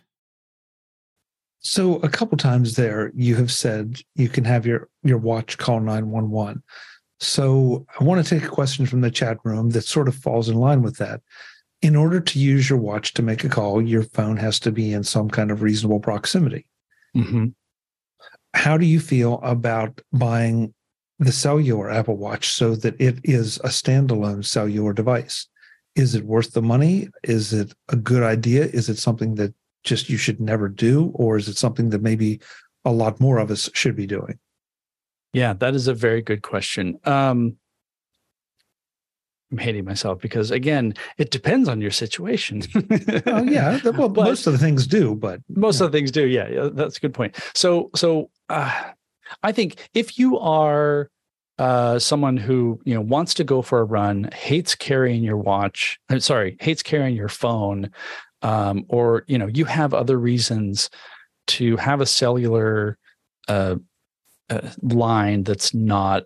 so 1.62 1.97
a 1.97 2.10
couple 2.10 2.38
times 2.38 2.76
there, 2.76 3.12
you 3.15 3.36
have 3.36 3.52
said 3.52 4.02
you 4.15 4.30
can 4.30 4.43
have 4.45 4.65
your 4.65 4.89
your 5.04 5.19
watch 5.19 5.58
call 5.58 5.80
nine 5.80 6.10
one 6.10 6.32
one. 6.32 6.63
So 7.19 7.86
I 8.00 8.04
want 8.04 8.26
to 8.26 8.36
take 8.36 8.43
a 8.43 8.52
question 8.52 8.88
from 8.88 9.02
the 9.02 9.12
chat 9.12 9.38
room 9.43 9.69
that 9.69 9.84
sort 9.84 10.08
of 10.08 10.15
falls 10.15 10.50
in 10.50 10.56
line 10.56 10.82
with 10.82 10.97
that. 10.97 11.21
In 11.84 11.95
order 11.95 12.19
to 12.19 12.39
use 12.39 12.69
your 12.69 12.80
watch 12.80 13.13
to 13.13 13.21
make 13.21 13.43
a 13.43 13.50
call, 13.50 13.82
your 13.82 14.04
phone 14.04 14.38
has 14.38 14.60
to 14.62 14.71
be 14.71 14.91
in 14.91 15.04
some 15.04 15.30
kind 15.30 15.52
of 15.52 15.62
reasonable 15.62 16.00
proximity. 16.00 16.67
Mm-hmm. 17.15 17.47
How 18.56 18.78
do 18.78 18.86
you 18.86 19.00
feel 19.00 19.39
about 19.43 20.02
buying 20.12 20.74
the 21.19 21.32
cellular 21.32 21.91
Apple 21.91 22.17
Watch 22.17 22.50
so 22.50 22.76
that 22.76 23.00
it 23.00 23.19
is 23.24 23.58
a 23.58 23.69
standalone 23.69 24.43
cellular 24.43 24.93
device? 24.93 25.47
Is 25.95 26.15
it 26.15 26.26
worth 26.26 26.54
the 26.54 26.62
money? 26.62 27.10
Is 27.24 27.54
it 27.54 27.74
a 27.89 27.95
good 27.95 28.24
idea? 28.24 28.65
Is 28.65 28.89
it 28.89 28.97
something 28.97 29.36
that 29.36 29.54
just 29.84 30.10
you 30.10 30.17
should 30.17 30.39
never 30.39 30.67
do? 30.67 31.12
Or 31.15 31.38
is 31.38 31.48
it 31.48 31.58
something 31.58 31.89
that 31.89 32.02
maybe 32.02 32.39
a 32.86 32.91
lot 32.91 33.20
more 33.20 33.38
of 33.38 33.52
us 33.52 33.70
should 33.74 33.96
be 33.96 34.08
doing? 34.08 34.39
Yeah, 35.34 35.54
that 35.54 35.76
is 35.76 35.88
a 35.88 35.94
very 35.94 36.22
good 36.22 36.41
question. 36.41 37.00
Um, 37.06 37.58
I'm 39.52 39.58
hating 39.58 39.86
myself 39.86 40.20
because 40.22 40.50
again, 40.52 40.94
it 41.17 41.30
depends 41.30 41.67
on 41.67 41.82
your 41.82 41.91
situation. 41.91 42.63
oh 43.26 43.44
yeah, 43.44 43.80
well, 43.84 44.10
but 44.10 44.24
most 44.24 44.48
of 44.48 44.54
the 44.54 44.60
things 44.60 44.88
do, 44.88 45.15
but 45.15 45.41
most 45.50 45.80
yeah. 45.80 45.86
of 45.86 45.91
the 45.91 45.98
things 45.98 46.12
do. 46.12 46.26
Yeah, 46.28 46.70
that's 46.72 46.98
a 46.98 47.00
good 47.02 47.13
point. 47.13 47.36
So, 47.54 47.89
so 47.96 48.30
uh, 48.50 48.91
I 49.44 49.52
think 49.52 49.89
if 49.94 50.17
you 50.17 50.39
are 50.39 51.10
uh, 51.60 52.00
someone 52.00 52.38
who 52.38 52.80
you 52.86 52.94
know 52.94 53.02
wants 53.02 53.34
to 53.36 53.44
go 53.44 53.62
for 53.62 53.80
a 53.80 53.84
run, 53.84 54.30
hates 54.34 54.74
carrying 54.74 55.22
your 55.22 55.38
watch, 55.38 56.00
uh, 56.10 56.20
sorry, 56.20 56.58
hates 56.62 56.82
carrying 56.82 57.15
your 57.15 57.30
phone, 57.30 57.91
um, 58.41 58.86
or 58.89 59.23
you 59.27 59.38
know 59.38 59.47
you 59.47 59.65
have 59.65 59.93
other 59.93 60.19
reasons 60.19 60.89
to 61.47 61.77
have 61.77 62.01
a 62.01 62.06
cellular 62.06 62.97
uh, 63.47 63.75
uh, 64.49 64.69
line 64.82 65.43
that's 65.43 65.73
not 65.73 66.23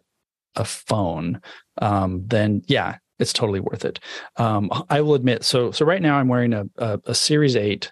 a 0.56 0.66
phone, 0.66 1.42
um, 1.82 2.24
then 2.26 2.62
yeah, 2.68 2.98
it's 3.20 3.34
totally 3.34 3.60
worth 3.60 3.86
it. 3.86 4.00
Um, 4.38 4.70
I 4.90 5.02
will 5.02 5.16
admit. 5.16 5.44
So 5.44 5.72
so 5.72 5.86
right 5.86 6.02
now 6.02 6.18
I'm 6.18 6.28
wearing 6.28 6.54
a 6.54 6.66
a, 6.78 7.00
a 7.06 7.16
Series 7.16 7.56
Eight 7.56 7.92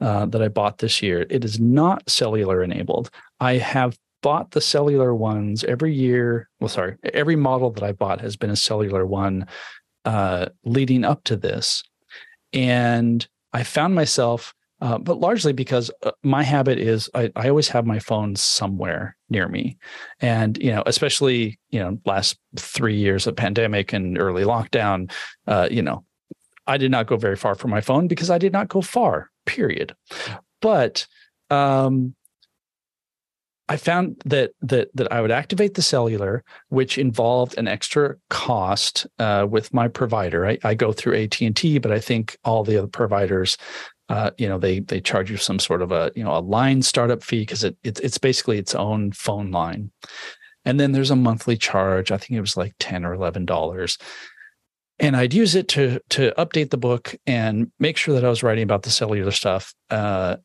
uh, 0.00 0.26
that 0.26 0.42
I 0.42 0.48
bought 0.48 0.78
this 0.78 1.02
year. 1.02 1.26
It 1.30 1.44
is 1.44 1.60
not 1.60 2.08
cellular 2.08 2.62
enabled. 2.62 3.10
I 3.40 3.54
have 3.54 3.96
bought 4.22 4.52
the 4.52 4.60
cellular 4.60 5.14
ones 5.14 5.64
every 5.64 5.94
year. 5.94 6.48
Well, 6.58 6.68
sorry, 6.68 6.96
every 7.12 7.36
model 7.36 7.70
that 7.72 7.82
I 7.82 7.92
bought 7.92 8.20
has 8.20 8.36
been 8.36 8.50
a 8.50 8.56
cellular 8.56 9.04
one 9.06 9.46
uh, 10.04 10.46
leading 10.64 11.04
up 11.04 11.24
to 11.24 11.36
this, 11.36 11.84
and 12.52 13.26
I 13.54 13.62
found 13.62 13.94
myself. 13.94 14.52
Uh, 14.80 14.98
but 14.98 15.18
largely 15.18 15.52
because 15.52 15.90
uh, 16.02 16.10
my 16.24 16.42
habit 16.42 16.78
is 16.78 17.08
I, 17.14 17.30
I 17.36 17.48
always 17.48 17.68
have 17.68 17.86
my 17.86 18.00
phone 18.00 18.34
somewhere 18.36 19.16
near 19.30 19.48
me 19.48 19.78
and 20.20 20.58
you 20.58 20.72
know 20.72 20.82
especially 20.84 21.58
you 21.70 21.78
know 21.78 21.96
last 22.04 22.36
three 22.56 22.96
years 22.96 23.26
of 23.26 23.36
pandemic 23.36 23.92
and 23.92 24.18
early 24.18 24.42
lockdown 24.42 25.10
uh, 25.46 25.68
you 25.70 25.80
know 25.80 26.04
i 26.66 26.76
did 26.76 26.90
not 26.90 27.06
go 27.06 27.16
very 27.16 27.36
far 27.36 27.54
from 27.54 27.70
my 27.70 27.80
phone 27.80 28.08
because 28.08 28.30
i 28.30 28.36
did 28.36 28.52
not 28.52 28.68
go 28.68 28.82
far 28.82 29.30
period 29.46 29.94
but 30.60 31.06
um, 31.50 32.14
I 33.68 33.76
found 33.78 34.20
that 34.26 34.52
that 34.60 34.88
that 34.94 35.10
I 35.10 35.20
would 35.20 35.30
activate 35.30 35.74
the 35.74 35.82
cellular, 35.82 36.44
which 36.68 36.98
involved 36.98 37.56
an 37.56 37.66
extra 37.66 38.16
cost 38.28 39.06
uh, 39.18 39.46
with 39.48 39.72
my 39.72 39.88
provider. 39.88 40.46
I, 40.46 40.58
I 40.64 40.74
go 40.74 40.92
through 40.92 41.16
AT 41.16 41.40
and 41.40 41.56
T, 41.56 41.78
but 41.78 41.90
I 41.90 41.98
think 41.98 42.36
all 42.44 42.62
the 42.62 42.76
other 42.76 42.88
providers, 42.88 43.56
uh, 44.10 44.32
you 44.36 44.48
know, 44.48 44.58
they 44.58 44.80
they 44.80 45.00
charge 45.00 45.30
you 45.30 45.38
some 45.38 45.58
sort 45.58 45.80
of 45.80 45.92
a 45.92 46.12
you 46.14 46.22
know 46.22 46.36
a 46.36 46.40
line 46.40 46.82
startup 46.82 47.22
fee 47.22 47.40
because 47.40 47.64
it, 47.64 47.76
it 47.82 48.00
it's 48.00 48.18
basically 48.18 48.58
its 48.58 48.74
own 48.74 49.12
phone 49.12 49.50
line, 49.50 49.90
and 50.66 50.78
then 50.78 50.92
there's 50.92 51.10
a 51.10 51.16
monthly 51.16 51.56
charge. 51.56 52.10
I 52.10 52.18
think 52.18 52.36
it 52.36 52.42
was 52.42 52.58
like 52.58 52.74
ten 52.78 53.02
or 53.02 53.14
eleven 53.14 53.46
dollars, 53.46 53.96
and 54.98 55.16
I'd 55.16 55.32
use 55.32 55.54
it 55.54 55.68
to 55.68 56.00
to 56.10 56.34
update 56.36 56.68
the 56.68 56.76
book 56.76 57.16
and 57.26 57.72
make 57.78 57.96
sure 57.96 58.14
that 58.14 58.26
I 58.26 58.28
was 58.28 58.42
writing 58.42 58.64
about 58.64 58.82
the 58.82 58.90
cellular 58.90 59.30
stuff. 59.30 59.72
Uh, 59.88 60.36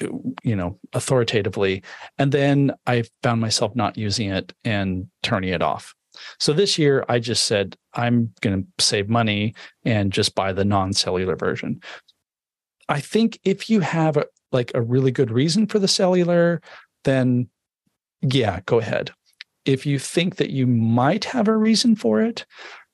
you 0.00 0.56
know 0.56 0.78
authoritatively. 0.92 1.82
And 2.18 2.32
then 2.32 2.72
i 2.86 3.04
found 3.22 3.40
myself 3.40 3.74
not 3.74 3.96
using 3.96 4.30
it 4.30 4.52
and 4.64 5.08
turning 5.22 5.50
it 5.50 5.62
off. 5.62 5.94
So 6.38 6.52
this 6.52 6.78
year 6.78 7.04
i 7.08 7.18
just 7.18 7.44
said 7.44 7.76
i'm 7.94 8.32
going 8.40 8.62
to 8.62 8.84
save 8.84 9.08
money 9.08 9.54
and 9.84 10.12
just 10.12 10.34
buy 10.34 10.52
the 10.52 10.64
non-cellular 10.64 11.36
version. 11.36 11.80
I 12.88 13.00
think 13.00 13.38
if 13.44 13.68
you 13.68 13.80
have 13.80 14.16
a, 14.16 14.26
like 14.50 14.72
a 14.74 14.80
really 14.80 15.10
good 15.10 15.30
reason 15.30 15.66
for 15.66 15.78
the 15.78 15.88
cellular 15.88 16.60
then 17.04 17.48
yeah 18.20 18.60
go 18.66 18.78
ahead. 18.78 19.12
If 19.64 19.84
you 19.84 19.98
think 19.98 20.36
that 20.36 20.50
you 20.50 20.66
might 20.66 21.24
have 21.26 21.46
a 21.46 21.56
reason 21.56 21.94
for 21.94 22.22
it 22.22 22.46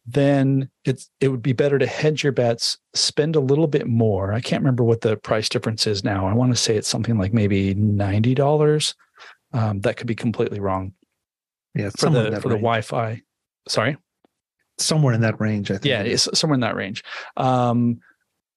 then 0.07 0.69
it's 0.85 1.11
it 1.21 1.29
would 1.29 1.43
be 1.43 1.53
better 1.53 1.79
to 1.79 1.87
hedge 1.87 2.23
your 2.23 2.33
bets, 2.33 2.77
spend 2.95 3.37
a 3.37 3.41
little 3.41 3.67
bit 3.67 3.87
more. 3.87 4.33
I 4.33 4.41
can't 4.41 4.63
remember 4.63 4.85
what 4.85 5.01
the 5.01 5.17
price 5.17 5.49
difference 5.49 5.87
is 5.87 6.05
now. 6.05 6.27
I 6.27 6.35
want 6.35 6.53
to 6.53 6.57
say 6.57 6.77
it's 6.77 6.89
something 6.89 7.19
like 7.19 7.33
maybe 7.33 7.75
ninety 7.75 8.35
dollars. 8.35 8.95
Um, 9.53 9.81
that 9.81 9.97
could 9.97 10.07
be 10.07 10.15
completely 10.15 10.61
wrong. 10.61 10.93
Yeah, 11.75 11.91
for 11.97 12.11
the 12.11 12.25
for 12.25 12.31
range. 12.31 12.43
the 12.43 12.49
Wi-Fi. 12.49 13.23
Sorry, 13.67 13.97
somewhere 14.79 15.15
in 15.15 15.23
that 15.23 15.41
range. 15.41 15.71
I 15.71 15.75
think. 15.75 15.87
Yeah, 15.87 16.03
it's 16.03 16.29
somewhere 16.39 16.55
in 16.55 16.61
that 16.61 16.77
range. 16.77 17.03
Um, 17.37 18.01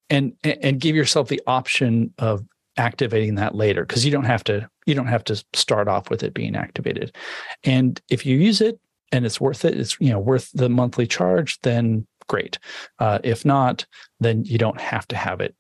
and 0.09 0.33
and 0.43 0.79
give 0.79 0.95
yourself 0.95 1.29
the 1.29 1.41
option 1.47 2.13
of 2.17 2.43
activating 2.77 3.35
that 3.35 3.55
later 3.55 3.83
because 3.83 4.05
you 4.05 4.11
don't 4.11 4.25
have 4.25 4.43
to 4.43 4.69
you 4.85 4.93
don't 4.95 5.07
have 5.07 5.23
to 5.25 5.43
start 5.53 5.87
off 5.87 6.09
with 6.09 6.23
it 6.23 6.33
being 6.33 6.55
activated. 6.55 7.15
And 7.63 8.01
if 8.09 8.25
you 8.25 8.37
use 8.37 8.61
it 8.61 8.79
and 9.11 9.25
it's 9.25 9.39
worth 9.41 9.65
it, 9.65 9.79
it's 9.79 9.97
you 9.99 10.09
know 10.09 10.19
worth 10.19 10.51
the 10.53 10.69
monthly 10.69 11.07
charge, 11.07 11.59
then 11.61 12.05
great. 12.27 12.59
Uh, 12.99 13.19
if 13.23 13.45
not, 13.45 13.85
then 14.19 14.43
you 14.45 14.57
don't 14.57 14.79
have 14.79 15.07
to 15.07 15.15
have 15.15 15.41
it 15.41 15.55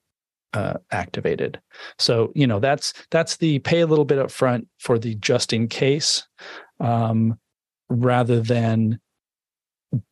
uh, 0.53 0.75
activated. 0.91 1.59
So 1.97 2.31
you 2.35 2.47
know 2.47 2.59
that's 2.59 2.93
that's 3.11 3.37
the 3.37 3.59
pay 3.59 3.81
a 3.81 3.87
little 3.87 4.05
bit 4.05 4.19
up 4.19 4.31
front 4.31 4.67
for 4.79 4.99
the 4.99 5.15
just 5.15 5.53
in 5.53 5.67
case, 5.67 6.27
um, 6.79 7.39
rather 7.89 8.41
than 8.41 8.99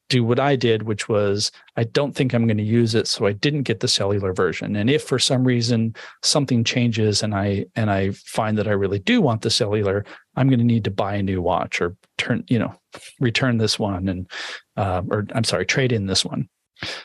do 0.07 0.23
what 0.23 0.39
I 0.39 0.55
did, 0.55 0.83
which 0.83 1.09
was 1.09 1.51
I 1.77 1.83
don't 1.83 2.15
think 2.15 2.33
I'm 2.33 2.45
going 2.45 2.57
to 2.57 2.63
use 2.63 2.95
it, 2.95 3.07
so 3.07 3.25
I 3.25 3.31
didn't 3.31 3.63
get 3.63 3.79
the 3.79 3.87
cellular 3.87 4.33
version. 4.33 4.75
And 4.75 4.89
if 4.89 5.03
for 5.03 5.19
some 5.19 5.43
reason 5.43 5.95
something 6.23 6.63
changes 6.63 7.23
and 7.23 7.33
I 7.33 7.65
and 7.75 7.89
I 7.89 8.11
find 8.11 8.57
that 8.57 8.67
I 8.67 8.71
really 8.71 8.99
do 8.99 9.21
want 9.21 9.41
the 9.41 9.49
cellular, 9.49 10.05
I'm 10.35 10.47
going 10.47 10.59
to 10.59 10.65
need 10.65 10.83
to 10.85 10.91
buy 10.91 11.15
a 11.15 11.23
new 11.23 11.41
watch 11.41 11.81
or 11.81 11.95
turn, 12.17 12.43
you 12.47 12.59
know, 12.59 12.73
return 13.19 13.57
this 13.57 13.79
one 13.79 14.07
and 14.07 14.29
uh, 14.77 15.01
or 15.09 15.25
I'm 15.33 15.43
sorry, 15.43 15.65
trade 15.65 15.91
in 15.91 16.07
this 16.07 16.25
one. 16.25 16.49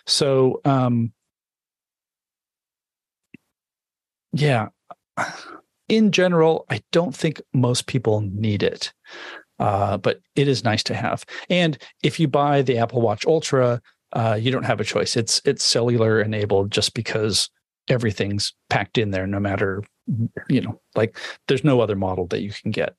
So 0.06 0.60
um, 0.64 1.12
yeah, 4.32 4.68
in 5.88 6.12
general, 6.12 6.66
I 6.70 6.82
don't 6.92 7.14
think 7.14 7.40
most 7.52 7.86
people 7.86 8.20
need 8.20 8.62
it. 8.62 8.92
Uh, 9.58 9.98
but 9.98 10.20
it 10.36 10.48
is 10.48 10.64
nice 10.64 10.82
to 10.82 10.94
have. 10.94 11.22
And 11.50 11.76
if 12.02 12.18
you 12.18 12.28
buy 12.28 12.62
the 12.62 12.78
Apple 12.78 13.02
Watch 13.02 13.26
Ultra, 13.26 13.82
uh, 14.14 14.38
you 14.40 14.50
don't 14.50 14.64
have 14.64 14.80
a 14.80 14.84
choice. 14.84 15.18
It's 15.18 15.42
it's 15.44 15.62
cellular 15.62 16.18
enabled 16.20 16.70
just 16.70 16.94
because 16.94 17.50
everything's 17.88 18.54
packed 18.70 18.96
in 18.96 19.10
there. 19.10 19.26
No 19.26 19.38
matter 19.38 19.82
you 20.48 20.60
know, 20.60 20.80
like 20.94 21.18
there's 21.46 21.64
no 21.64 21.80
other 21.80 21.96
model 21.96 22.26
that 22.28 22.40
you 22.40 22.52
can 22.52 22.70
get. 22.70 22.94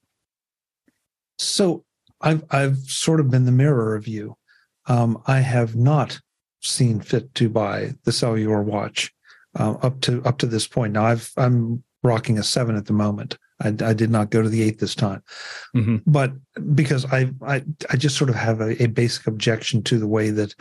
So 1.41 1.83
I've 2.21 2.43
I've 2.51 2.77
sort 2.77 3.19
of 3.19 3.29
been 3.29 3.45
the 3.45 3.51
mirror 3.51 3.95
of 3.95 4.07
you. 4.07 4.37
Um, 4.87 5.21
I 5.27 5.39
have 5.39 5.75
not 5.75 6.19
seen 6.61 6.99
fit 6.99 7.33
to 7.35 7.49
buy 7.49 7.93
the 8.03 8.11
cellular 8.11 8.61
watch 8.61 9.11
uh, 9.59 9.71
up 9.81 9.99
to 10.01 10.21
up 10.23 10.37
to 10.39 10.45
this 10.45 10.67
point. 10.67 10.93
Now 10.93 11.05
I've 11.05 11.31
I'm 11.37 11.83
rocking 12.03 12.37
a 12.37 12.43
seven 12.43 12.75
at 12.75 12.85
the 12.85 12.93
moment. 12.93 13.37
I, 13.59 13.67
I 13.67 13.93
did 13.93 14.09
not 14.09 14.31
go 14.31 14.41
to 14.41 14.49
the 14.49 14.63
eight 14.63 14.79
this 14.79 14.95
time, 14.95 15.21
mm-hmm. 15.75 15.97
but 16.07 16.33
because 16.73 17.05
I, 17.05 17.31
I 17.45 17.63
I 17.89 17.97
just 17.97 18.17
sort 18.17 18.29
of 18.29 18.35
have 18.35 18.61
a, 18.61 18.81
a 18.81 18.87
basic 18.87 19.27
objection 19.27 19.83
to 19.83 19.99
the 19.99 20.07
way 20.07 20.29
that 20.31 20.55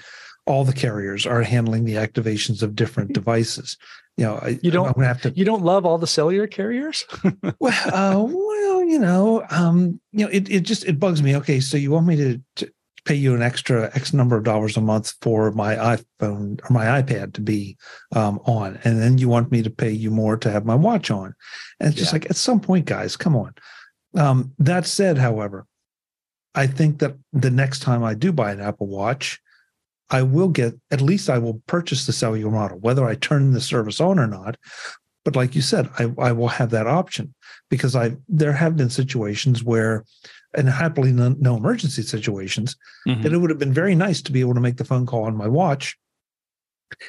all 0.50 0.64
the 0.64 0.72
carriers 0.72 1.26
are 1.26 1.42
handling 1.42 1.84
the 1.84 1.94
activations 1.94 2.62
of 2.62 2.74
different 2.74 3.12
devices. 3.14 3.76
You 4.16 4.24
know, 4.26 4.34
I, 4.34 4.58
you 4.62 4.70
don't 4.70 5.00
have 5.00 5.22
to. 5.22 5.30
You 5.30 5.44
don't 5.44 5.62
love 5.62 5.86
all 5.86 5.96
the 5.96 6.06
cellular 6.06 6.46
carriers. 6.46 7.06
well, 7.58 7.72
uh, 7.86 8.22
well, 8.22 8.84
you 8.84 8.98
know, 8.98 9.44
um, 9.50 10.00
you 10.12 10.24
know, 10.26 10.30
it, 10.30 10.50
it 10.50 10.60
just 10.60 10.84
it 10.84 10.98
bugs 10.98 11.22
me. 11.22 11.36
Okay, 11.36 11.60
so 11.60 11.76
you 11.76 11.92
want 11.92 12.06
me 12.06 12.16
to, 12.16 12.40
to 12.56 12.72
pay 13.06 13.14
you 13.14 13.34
an 13.34 13.40
extra 13.40 13.90
X 13.94 14.12
number 14.12 14.36
of 14.36 14.44
dollars 14.44 14.76
a 14.76 14.80
month 14.80 15.14
for 15.22 15.52
my 15.52 15.74
iPhone 15.76 16.60
or 16.62 16.72
my 16.72 17.00
iPad 17.00 17.32
to 17.34 17.40
be 17.40 17.78
um, 18.14 18.40
on, 18.44 18.78
and 18.84 19.00
then 19.00 19.16
you 19.16 19.28
want 19.28 19.52
me 19.52 19.62
to 19.62 19.70
pay 19.70 19.90
you 19.90 20.10
more 20.10 20.36
to 20.36 20.50
have 20.50 20.66
my 20.66 20.74
watch 20.74 21.10
on, 21.10 21.32
and 21.78 21.88
it's 21.88 21.96
just 21.96 22.12
yeah. 22.12 22.16
like 22.16 22.28
at 22.28 22.36
some 22.36 22.60
point, 22.60 22.84
guys, 22.84 23.16
come 23.16 23.36
on. 23.36 23.54
Um, 24.16 24.52
that 24.58 24.84
said, 24.84 25.16
however, 25.16 25.66
I 26.54 26.66
think 26.66 26.98
that 26.98 27.16
the 27.32 27.50
next 27.50 27.80
time 27.80 28.02
I 28.02 28.14
do 28.14 28.32
buy 28.32 28.52
an 28.52 28.60
Apple 28.60 28.88
Watch, 28.88 29.40
I 30.10 30.22
will 30.22 30.48
get 30.48 30.74
at 30.90 31.00
least 31.00 31.30
I 31.30 31.38
will 31.38 31.62
purchase 31.66 32.06
the 32.06 32.12
cellular 32.12 32.50
model, 32.50 32.78
whether 32.78 33.04
I 33.04 33.14
turn 33.14 33.52
the 33.52 33.60
service 33.60 34.00
on 34.00 34.18
or 34.18 34.26
not. 34.26 34.56
But 35.24 35.36
like 35.36 35.54
you 35.54 35.62
said, 35.62 35.90
I, 35.98 36.12
I 36.18 36.32
will 36.32 36.48
have 36.48 36.70
that 36.70 36.86
option 36.86 37.34
because 37.68 37.94
I 37.94 38.16
there 38.28 38.52
have 38.52 38.76
been 38.76 38.90
situations 38.90 39.62
where 39.62 40.04
and 40.54 40.68
happily 40.68 41.12
no, 41.12 41.36
no 41.38 41.56
emergency 41.56 42.02
situations, 42.02 42.76
mm-hmm. 43.06 43.22
that 43.22 43.32
it 43.32 43.38
would 43.38 43.50
have 43.50 43.58
been 43.58 43.72
very 43.72 43.94
nice 43.94 44.20
to 44.22 44.32
be 44.32 44.40
able 44.40 44.54
to 44.54 44.60
make 44.60 44.78
the 44.78 44.84
phone 44.84 45.06
call 45.06 45.24
on 45.24 45.36
my 45.36 45.46
watch 45.46 45.96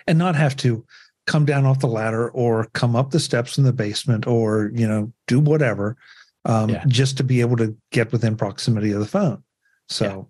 and 0.06 0.20
not 0.20 0.36
have 0.36 0.56
to 0.58 0.86
come 1.26 1.46
down 1.46 1.66
off 1.66 1.80
the 1.80 1.88
ladder 1.88 2.30
or 2.30 2.68
come 2.74 2.96
up 2.96 3.10
the 3.12 3.20
steps 3.20 3.58
in 3.58 3.64
the 3.64 3.74
basement 3.74 4.28
or 4.28 4.72
you 4.76 4.88
know 4.88 5.12
do 5.28 5.40
whatever 5.40 5.98
um, 6.46 6.70
yeah. 6.70 6.84
just 6.88 7.18
to 7.18 7.24
be 7.24 7.42
able 7.42 7.58
to 7.58 7.76
get 7.92 8.12
within 8.12 8.36
proximity 8.36 8.92
of 8.92 9.00
the 9.00 9.06
phone. 9.06 9.44
So, 9.88 10.30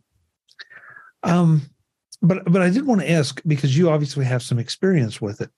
yeah. 1.26 1.40
um, 1.40 1.62
but 2.22 2.44
but 2.46 2.62
I 2.62 2.70
did 2.70 2.86
want 2.86 3.02
to 3.02 3.12
ask 3.12 3.42
because 3.46 3.78
you 3.78 3.90
obviously 3.90 4.26
have 4.26 4.44
some 4.44 4.60
experience 4.60 5.20
with 5.20 5.42
it. 5.42 5.50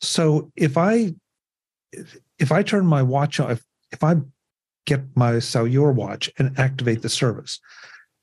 So 0.00 0.50
if 0.56 0.76
I 0.76 1.14
if, 2.38 2.52
I 2.52 2.62
turn 2.62 2.86
my 2.86 3.02
watch 3.02 3.40
on, 3.40 3.50
if 3.50 3.64
if 3.92 4.02
I 4.02 4.16
get 4.86 5.02
my 5.14 5.38
cellular 5.38 5.92
watch 5.92 6.30
and 6.38 6.58
activate 6.58 7.02
the 7.02 7.08
service. 7.08 7.60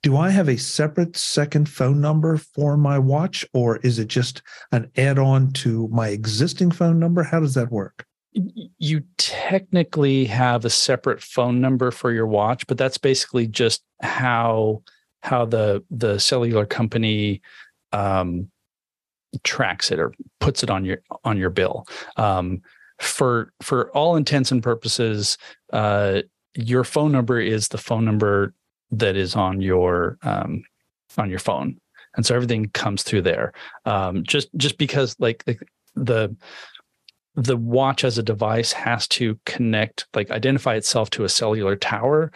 Do 0.01 0.17
I 0.17 0.32
have 0.32 0.49
a 0.49 0.58
separate 0.58 1.15
second 1.15 1.69
phone 1.69 2.01
number 2.01 2.38
for 2.38 2.75
my 2.75 2.99
watch, 2.99 3.45
or 3.53 3.77
is 3.77 3.99
it 3.99 4.10
just 4.10 4.41
an 4.71 4.91
add 4.97 5.17
on 5.17 5.51
to 5.53 5.88
my 5.89 6.10
existing 6.10 6.71
phone 6.71 6.99
number? 6.99 7.23
How 7.23 7.39
does 7.39 7.53
that 7.53 7.71
work? 7.71 8.06
You 8.34 9.03
technically 9.17 10.25
have 10.25 10.65
a 10.65 10.69
separate 10.69 11.21
phone 11.21 11.62
number 11.62 11.91
for 11.91 12.12
your 12.12 12.27
watch, 12.27 12.67
but 12.67 12.77
that's 12.77 12.97
basically 12.97 13.47
just 13.47 13.84
how 14.01 14.84
how 15.21 15.45
the 15.45 15.84
the 15.89 16.19
cellular 16.19 16.65
company 16.65 17.41
um, 17.93 18.49
tracks 19.43 19.91
it 19.91 19.99
or 19.99 20.13
puts 20.39 20.63
it 20.63 20.69
on 20.69 20.86
your 20.86 20.99
on 21.23 21.38
your 21.38 21.49
bill. 21.49 21.88
Um, 22.17 22.62
for 22.99 23.53
for 23.62 23.89
all 23.91 24.15
intents 24.15 24.51
and 24.51 24.62
purposes, 24.62 25.38
uh, 25.71 26.21
your 26.56 26.84
phone 26.84 27.12
number 27.12 27.39
is 27.39 27.69
the 27.69 27.77
phone 27.77 28.06
number 28.06 28.53
that 28.91 29.15
is 29.15 29.36
on 29.36 29.62
your 29.62 30.17
um, 30.23 30.63
on 31.17 31.29
your 31.29 31.39
phone 31.39 31.79
and 32.15 32.25
so 32.25 32.36
everything 32.36 32.69
comes 32.69 33.03
through 33.03 33.21
there. 33.23 33.53
Um, 33.86 34.23
just 34.23 34.49
just 34.56 34.77
because 34.77 35.15
like 35.19 35.43
the, 35.45 35.58
the 35.95 36.36
the 37.36 37.58
watch 37.58 38.03
as 38.03 38.17
a 38.17 38.23
device 38.23 38.71
has 38.71 39.08
to 39.08 39.39
connect, 39.45 40.06
like 40.13 40.29
identify 40.29 40.75
itself 40.75 41.10
to 41.12 41.23
a 41.23 41.29
cellular 41.29 41.75
tower. 41.75 42.32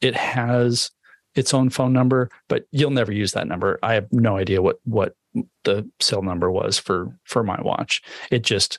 It 0.00 0.14
has 0.14 0.90
its 1.34 1.52
own 1.52 1.70
phone 1.70 1.92
number, 1.92 2.30
but 2.48 2.66
you'll 2.70 2.90
never 2.90 3.12
use 3.12 3.32
that 3.32 3.48
number. 3.48 3.78
I 3.82 3.94
have 3.94 4.12
no 4.12 4.36
idea 4.36 4.62
what 4.62 4.78
what 4.84 5.14
the 5.64 5.88
cell 6.00 6.22
number 6.22 6.50
was 6.50 6.78
for 6.78 7.16
for 7.24 7.42
my 7.42 7.60
watch. 7.60 8.02
It 8.30 8.42
just 8.42 8.78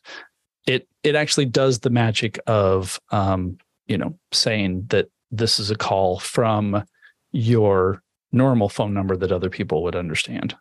it 0.66 0.88
it 1.04 1.16
actually 1.16 1.46
does 1.46 1.80
the 1.80 1.90
magic 1.90 2.40
of 2.48 3.00
um, 3.12 3.58
you 3.88 3.98
know 3.98 4.18
saying 4.32 4.86
that 4.90 5.08
this 5.32 5.60
is 5.60 5.70
a 5.70 5.76
call 5.76 6.20
from 6.20 6.84
your 7.32 8.02
normal 8.32 8.70
phone 8.70 8.94
number 8.94 9.16
that 9.16 9.32
other 9.32 9.50
people 9.50 9.84
would 9.84 9.96
understand. 9.96 10.56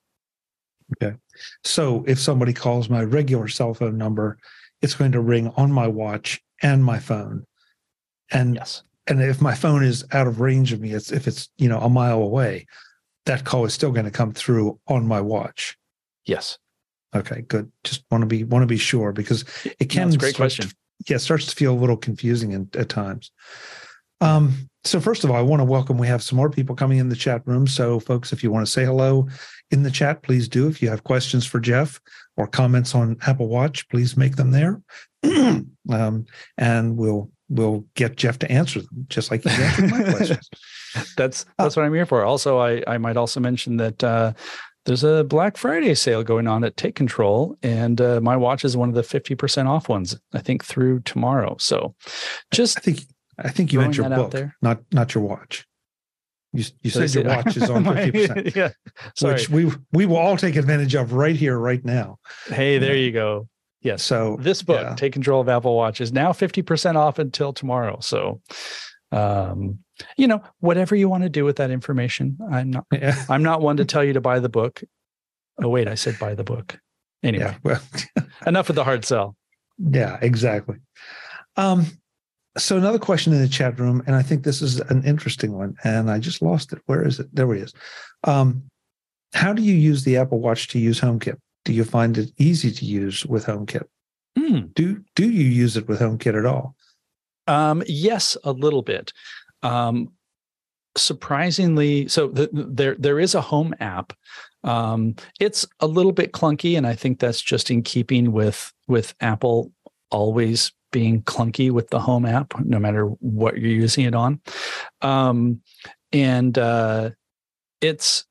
Okay. 0.97 1.17
So 1.65 2.05
if 2.07 2.19
somebody 2.19 2.53
calls 2.53 2.89
my 2.89 3.03
regular 3.03 3.49
cell 3.49 3.75
phone 3.75 3.97
number, 3.97 4.39
it's 4.83 4.95
going 4.95 5.13
to 5.13 5.21
ring 5.21 5.53
on 5.57 5.73
my 5.73 5.89
watch 5.89 6.41
and 6.63 6.85
my 6.85 6.99
phone. 6.99 7.47
And 8.31 8.55
yes. 8.55 8.83
And 9.07 9.23
if 9.23 9.41
my 9.41 9.55
phone 9.55 9.85
is 9.85 10.05
out 10.13 10.27
of 10.27 10.41
range 10.41 10.73
of 10.73 10.81
me, 10.81 10.93
it's 10.93 11.13
if 11.13 11.29
it's, 11.29 11.49
you 11.59 11.69
know, 11.69 11.79
a 11.81 11.91
mile 11.91 12.23
away, 12.23 12.67
that 13.27 13.45
call 13.45 13.65
is 13.65 13.75
still 13.75 13.93
going 13.93 14.07
to 14.07 14.11
come 14.11 14.33
through 14.33 14.79
on 14.89 15.07
my 15.07 15.21
watch. 15.21 15.77
Yes. 16.25 16.59
Okay, 17.15 17.43
good. 17.43 17.71
Just 17.85 18.05
want 18.11 18.23
to 18.23 18.27
be 18.27 18.45
want 18.45 18.63
to 18.63 18.67
be 18.67 18.77
sure 18.77 19.13
because 19.13 19.45
it 19.79 19.89
can. 19.89 20.13
A 20.13 20.17
great 20.17 20.35
question. 20.35 20.69
To, 20.69 20.75
yeah, 21.09 21.17
it 21.17 21.21
starts 21.21 21.47
to 21.47 21.55
feel 21.55 21.73
a 21.73 21.79
little 21.79 21.97
confusing 21.97 22.53
in, 22.53 22.69
at 22.77 22.89
times. 22.89 23.31
Um, 24.21 24.69
so 24.85 25.01
first 25.01 25.23
of 25.25 25.31
all, 25.31 25.37
I 25.37 25.43
want 25.43 25.61
to 25.61 25.65
welcome. 25.65 25.97
We 25.97 26.07
have 26.09 26.23
some 26.23 26.37
more 26.37 26.51
people 26.51 26.75
coming 26.75 26.99
in 26.99 27.09
the 27.09 27.17
chat 27.17 27.43
room. 27.47 27.67
So, 27.67 28.01
folks, 28.01 28.33
if 28.33 28.43
you 28.43 28.51
want 28.51 28.67
to 28.67 28.73
say 28.73 28.85
hello 28.85 29.29
in 29.71 29.83
the 29.83 29.91
chat, 29.91 30.23
please 30.23 30.49
do. 30.49 30.67
If 30.67 30.83
you 30.83 30.89
have 30.91 31.05
questions 31.05 31.47
for 31.47 31.61
Jeff 31.61 32.01
or 32.37 32.47
comments 32.47 32.95
on 32.95 33.17
Apple 33.27 33.49
Watch, 33.49 33.89
please 33.89 34.17
make 34.17 34.37
them 34.37 34.51
there, 34.51 34.83
um, 35.91 36.27
and 36.59 36.97
we'll 36.97 37.31
we'll 37.55 37.85
get 37.95 38.17
Jeff 38.17 38.39
to 38.41 38.51
answer 38.51 38.81
them, 38.81 39.07
just 39.09 39.31
like 39.31 39.43
he 39.43 39.51
answered 39.51 39.91
my 39.91 40.03
questions. 40.03 40.49
that's 41.17 41.47
that's 41.59 41.77
uh, 41.77 41.81
what 41.81 41.87
I'm 41.87 41.95
here 41.95 42.07
for. 42.07 42.25
Also, 42.25 42.59
I 42.59 42.83
I 42.87 42.99
might 42.99 43.17
also 43.17 43.41
mention 43.41 43.77
that 43.79 44.03
uh, 44.05 44.33
there's 44.85 45.05
a 45.05 45.25
Black 45.25 45.57
Friday 45.57 45.95
sale 45.95 46.23
going 46.23 46.47
on 46.47 46.65
at 46.65 46.77
Take 46.77 46.95
Control, 46.95 47.57
and 47.63 48.01
uh, 48.01 48.21
my 48.21 48.37
watch 48.37 48.65
is 48.65 48.77
one 48.77 48.89
of 48.91 48.95
the 48.95 49.03
50% 49.03 49.67
off 49.67 49.89
ones. 49.89 50.19
I 50.35 50.41
think 50.41 50.65
through 50.65 51.01
tomorrow. 51.01 51.57
So, 51.59 51.95
just 52.51 52.79
I 52.79 52.81
think 52.81 53.01
I 53.39 53.49
think 53.49 53.73
you 53.73 53.81
meant 53.81 53.97
your 53.97 54.09
book, 54.09 54.35
not 54.61 54.81
not 54.93 55.15
your 55.15 55.25
watch. 55.25 55.67
You, 56.53 56.65
you 56.83 56.91
said 56.91 57.13
your 57.15 57.25
watch 57.25 57.57
is 57.57 57.69
on 57.71 57.85
50%. 57.85 58.55
yeah. 58.55 58.71
Sorry. 59.17 59.35
Which 59.35 59.49
we 59.49 59.73
we 59.93 60.07
will 60.07 60.17
all 60.17 60.37
take 60.37 60.57
advantage 60.57 60.95
of 60.95 61.13
right 61.13 61.35
here, 61.35 61.59
right 61.59 61.85
now. 61.85 62.19
Hey, 62.47 62.79
there 62.79 62.97
you 62.97 63.11
go. 63.11 63.49
Yes. 63.85 64.03
So 64.03 64.37
this 64.41 64.63
book, 64.63 64.81
yeah. 64.81 64.95
Take 64.97 65.13
Control 65.13 65.41
of 65.41 65.49
Apple 65.49 65.77
Watch, 65.77 66.01
is 66.01 66.13
now 66.13 66.33
50% 66.33 66.97
off 66.97 67.19
until 67.19 67.53
tomorrow. 67.53 67.99
So 68.01 68.41
um, 69.15 69.79
you 70.17 70.27
know, 70.27 70.43
whatever 70.59 70.97
you 70.97 71.09
want 71.09 71.23
to 71.23 71.29
do 71.29 71.45
with 71.45 71.57
that 71.57 71.71
information. 71.71 72.37
I'm 72.51 72.71
not 72.71 72.87
yeah. 72.93 73.25
I'm 73.29 73.43
not 73.43 73.61
one 73.61 73.77
to 73.77 73.85
tell 73.85 74.03
you 74.03 74.13
to 74.15 74.21
buy 74.21 74.41
the 74.41 74.49
book. 74.49 74.83
Oh, 75.63 75.69
wait, 75.69 75.87
I 75.87 75.95
said 75.95 76.19
buy 76.19 76.35
the 76.35 76.45
book. 76.45 76.79
Anyway, 77.23 77.45
yeah, 77.45 77.57
well, 77.63 77.81
enough 78.47 78.69
of 78.69 78.77
the 78.77 78.85
hard 78.85 79.05
sell. 79.05 79.37
Yeah, 79.79 80.19
exactly. 80.21 80.77
Um, 81.57 81.87
so 82.57 82.77
another 82.77 82.99
question 82.99 83.33
in 83.33 83.41
the 83.41 83.49
chat 83.49 83.79
room, 83.79 84.03
and 84.07 84.17
I 84.17 84.23
think 84.23 84.43
this 84.43 84.61
is 84.61 84.81
an 84.81 85.05
interesting 85.05 85.53
one, 85.53 85.77
and 85.85 86.11
I 86.11 86.19
just 86.19 86.43
lost 86.43 86.73
it. 86.73 86.81
Where 86.87 87.07
is 87.07 87.21
it? 87.21 87.35
There 87.35 87.53
he 87.55 87.61
is. 87.61 87.73
Um, 88.25 88.65
how 89.33 89.53
do 89.53 89.63
you 89.63 89.75
use 89.75 90.05
the 90.05 90.17
Apple 90.17 90.41
Watch 90.41 90.69
to 90.69 90.79
use 90.79 91.01
HomeKit? 91.01 91.39
Do 91.65 91.73
you 91.73 91.85
find 91.85 92.19
it 92.19 92.31
easy 92.39 92.71
to 92.71 92.85
use 92.85 93.25
with 93.25 93.47
HomeKit? 93.47 93.87
Mm. 94.39 94.75
Do 94.75 95.03
do 95.15 95.31
you 95.31 95.45
use 95.45 95.77
it 95.77 95.89
with 95.89 96.01
HomeKit 96.01 96.39
at 96.39 96.47
all? 96.47 96.77
Um, 97.47 97.83
yes, 97.87 98.37
a 98.45 98.53
little 98.53 98.83
bit. 98.83 99.13
Um, 99.63 100.13
surprisingly, 100.97 102.09
so 102.09 102.29
the, 102.29 102.49
there 102.53 102.97
there 102.99 103.21
is 103.21 103.35
a 103.35 103.41
home 103.41 103.75
app. 103.81 104.13
Um, 104.63 105.17
it's 105.41 105.67
a 105.81 105.87
little 105.87 106.13
bit 106.13 106.33
clunky, 106.33 106.77
and 106.77 106.87
I 106.87 106.95
think 106.95 107.19
that's 107.19 107.41
just 107.41 107.71
in 107.71 107.83
keeping 107.83 108.33
with 108.33 108.73
with 108.87 109.15
Apple 109.21 109.73
always 110.11 110.73
being 110.93 111.23
clunky 111.23 111.71
with 111.71 111.89
the 111.91 111.99
home 111.99 112.25
app, 112.25 112.59
no 112.61 112.79
matter 112.79 113.07
what 113.07 113.59
you're 113.59 113.71
using 113.71 114.05
it 114.05 114.15
on. 114.15 114.41
Um, 115.03 115.61
and 116.13 116.57
uh, 116.59 117.11
it's 117.81 118.27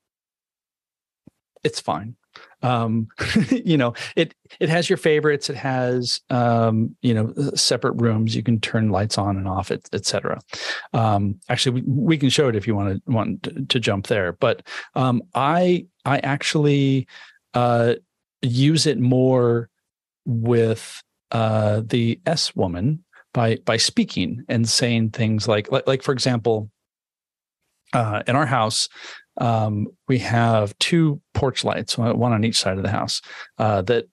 it's 1.64 1.80
fine 1.80 2.16
um, 2.64 3.08
you 3.52 3.78
know 3.78 3.94
it 4.16 4.34
it 4.60 4.70
has 4.70 4.90
your 4.90 4.98
favorites 4.98 5.50
it 5.50 5.56
has 5.56 6.22
um, 6.30 6.96
you 7.02 7.14
know 7.14 7.34
separate 7.54 7.94
rooms 8.02 8.36
you 8.36 8.42
can 8.42 8.60
turn 8.60 8.90
lights 8.90 9.18
on 9.18 9.38
and 9.38 9.48
off 9.48 9.70
etc 9.70 10.40
et 10.94 10.98
um, 10.98 11.40
actually 11.50 11.82
we, 11.82 11.88
we, 11.88 12.18
can 12.18 12.30
show 12.30 12.48
it 12.48 12.56
if 12.56 12.66
you 12.66 12.76
want 12.76 13.04
to 13.06 13.12
want 13.12 13.70
to, 13.70 13.80
jump 13.80 14.08
there 14.08 14.32
but 14.34 14.66
um, 14.96 15.22
i 15.36 15.86
i 16.06 16.20
actually 16.20 17.06
uh, 17.54 17.94
use 18.42 18.88
it 18.88 19.00
more 19.00 19.70
with 20.26 21.04
uh, 21.32 21.82
the 21.86 22.20
s 22.26 22.56
woman 22.56 23.04
by 23.34 23.58
by 23.66 23.76
speaking 23.76 24.44
and 24.48 24.70
saying 24.70 25.10
things 25.10 25.48
like 25.48 25.70
like, 25.72 25.86
like 25.86 26.02
for 26.02 26.14
example 26.14 26.70
uh, 27.94 28.24
in 28.28 28.36
our 28.36 28.46
house 28.46 28.90
um, 29.38 29.88
we 30.08 30.20
have 30.20 30.78
two 30.80 31.22
porch 31.34 31.64
lights, 31.64 31.98
one 31.98 32.34
on 32.34 32.44
each 32.44 32.60
side 32.60 32.78
of 32.78 32.84
the 32.84 32.90
house, 32.90 33.22
uh, 33.58 33.82
that 33.84 34.06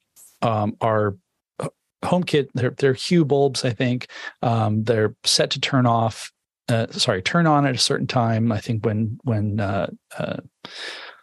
um, 0.42 0.76
are 0.80 1.16
uh, 1.58 1.68
HomeKit. 2.04 2.48
They're 2.54 2.70
they're 2.70 2.94
Hue 2.94 3.24
bulbs, 3.24 3.64
I 3.64 3.70
think. 3.70 4.06
Um, 4.42 4.84
they're 4.84 5.14
set 5.24 5.50
to 5.50 5.60
turn 5.60 5.86
off. 5.86 6.32
Uh, 6.68 6.86
sorry, 6.90 7.20
turn 7.22 7.46
on 7.46 7.66
at 7.66 7.74
a 7.74 7.78
certain 7.78 8.06
time. 8.06 8.52
I 8.52 8.58
think 8.58 8.84
when 8.84 9.18
when 9.24 9.60
uh, 9.60 9.90
uh 10.18 10.36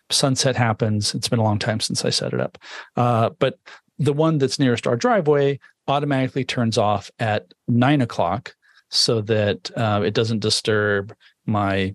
sunset 0.09 0.55
happens. 0.55 1.13
It's 1.13 1.27
been 1.27 1.39
a 1.39 1.43
long 1.43 1.59
time 1.59 1.79
since 1.79 2.05
I 2.05 2.11
set 2.11 2.33
it 2.33 2.39
up, 2.39 2.57
uh, 2.95 3.31
but 3.39 3.59
the 3.99 4.13
one 4.13 4.37
that's 4.37 4.59
nearest 4.59 4.87
our 4.87 4.95
driveway 4.95 5.59
automatically 5.87 6.45
turns 6.45 6.77
off 6.77 7.11
at 7.19 7.51
nine 7.67 7.99
o'clock, 8.01 8.55
so 8.89 9.21
that 9.21 9.71
it 10.05 10.13
doesn't 10.13 10.39
disturb 10.39 11.13
my 11.45 11.93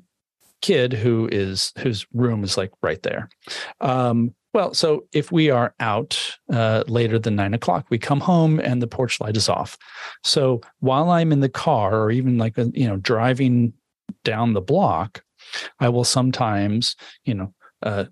kid 0.63 0.93
who 0.93 1.29
is 1.31 1.73
whose 1.79 2.07
room 2.15 2.43
is 2.45 2.57
like 2.57 2.73
right 2.83 3.03
there. 3.03 3.29
Um, 3.81 4.35
well, 4.55 4.75
so 4.75 5.07
if 5.13 5.33
we 5.33 5.51
are 5.51 5.75
out 5.81 6.37
uh, 6.53 6.85
later 6.87 7.19
than 7.19 7.37
nine 7.37 7.55
o'clock, 7.55 7.87
we 7.89 7.99
come 7.99 8.21
home 8.21 8.61
and 8.61 8.83
the 8.83 8.87
porch 8.87 9.21
light 9.21 9.37
is 9.37 9.49
off. 9.49 9.79
So 10.25 10.61
while 10.81 11.11
I'm 11.11 11.33
in 11.33 11.41
the 11.41 11.49
car 11.49 12.03
or 12.03 12.11
even 12.11 12.39
like 12.39 12.59
uh, 12.59 12.67
you 12.73 12.87
know 12.87 12.97
driving 12.97 13.73
down 14.25 14.53
the 14.53 14.61
block, 14.61 15.23
I 15.81 15.89
will 15.89 16.05
sometimes 16.05 16.97
you 17.25 17.35
know 17.35 17.55
uh, 17.83 18.05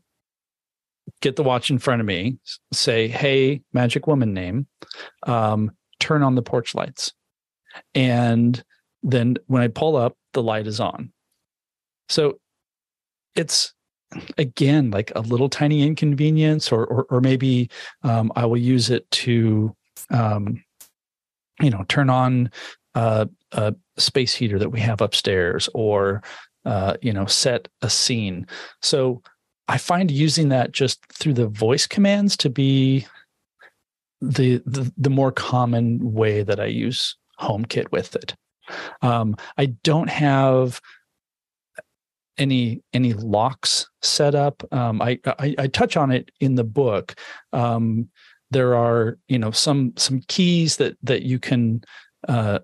get 1.21 1.37
the 1.37 1.43
watch 1.43 1.71
in 1.71 1.79
front 1.79 2.01
of 2.01 2.07
me, 2.07 2.39
say, 2.73 3.09
"Hey, 3.09 3.63
magic 3.73 4.07
woman 4.07 4.33
name," 4.33 4.67
um, 5.27 5.73
turn 5.99 6.23
on 6.23 6.35
the 6.35 6.43
porch 6.43 6.75
lights, 6.75 7.13
and 7.95 8.63
then 9.03 9.37
when 9.47 9.63
I 9.63 9.69
pull 9.69 9.97
up, 9.97 10.17
the 10.33 10.43
light 10.43 10.67
is 10.67 10.81
on. 10.81 11.13
So 12.11 12.39
it's 13.35 13.73
again 14.37 14.91
like 14.91 15.13
a 15.15 15.21
little 15.21 15.49
tiny 15.49 15.83
inconvenience, 15.83 16.71
or 16.73 16.85
or, 16.87 17.07
or 17.11 17.21
maybe 17.21 17.71
um, 18.03 18.33
I 18.37 18.45
will 18.45 18.59
use 18.59 18.91
it 18.91 19.11
to 19.13 19.75
um, 20.11 20.63
you 21.61 21.71
know 21.71 21.85
turn 21.89 22.11
on 22.11 22.51
a 22.95 23.29
space 23.97 24.35
heater 24.35 24.59
that 24.59 24.71
we 24.71 24.81
have 24.81 25.01
upstairs, 25.01 25.69
or 25.73 26.23
uh, 26.65 26.97
you 27.01 27.13
know 27.13 27.27
set 27.27 27.69
a 27.83 27.89
scene. 27.89 28.47
So 28.83 29.23
I 29.69 29.79
find 29.79 30.11
using 30.11 30.49
that 30.49 30.73
just 30.73 31.01
through 31.13 31.35
the 31.35 31.47
voice 31.47 31.87
commands 31.87 32.37
to 32.39 32.51
be 32.51 33.07
the, 34.21 34.61
the, 34.67 34.93
the 34.99 35.11
more 35.11 35.31
common 35.31 36.13
way 36.13 36.43
that 36.43 36.59
I 36.59 36.67
use 36.67 37.17
HomeKit 37.41 37.93
with 37.93 38.17
it. 38.17 38.35
Um, 39.01 39.37
I 39.59 39.67
don't 39.67 40.11
have 40.11 40.81
any 42.39 42.83
any 42.93 43.13
locks 43.13 43.89
set 44.03 44.35
up. 44.35 44.63
Um, 44.73 45.03
I, 45.03 45.19
I, 45.27 45.55
I 45.59 45.67
touch 45.67 45.97
on 45.97 46.11
it 46.11 46.31
in 46.41 46.55
the 46.55 46.65
book. 46.65 47.15
Um, 47.53 48.09
there 48.51 48.75
are 48.75 49.19
you 49.29 49.39
know 49.39 49.51
some 49.51 49.93
some 49.97 50.21
keys 50.29 50.77
that 50.77 50.97
that 51.03 51.23
you 51.23 51.39
can 51.39 51.83
uh, 52.29 52.61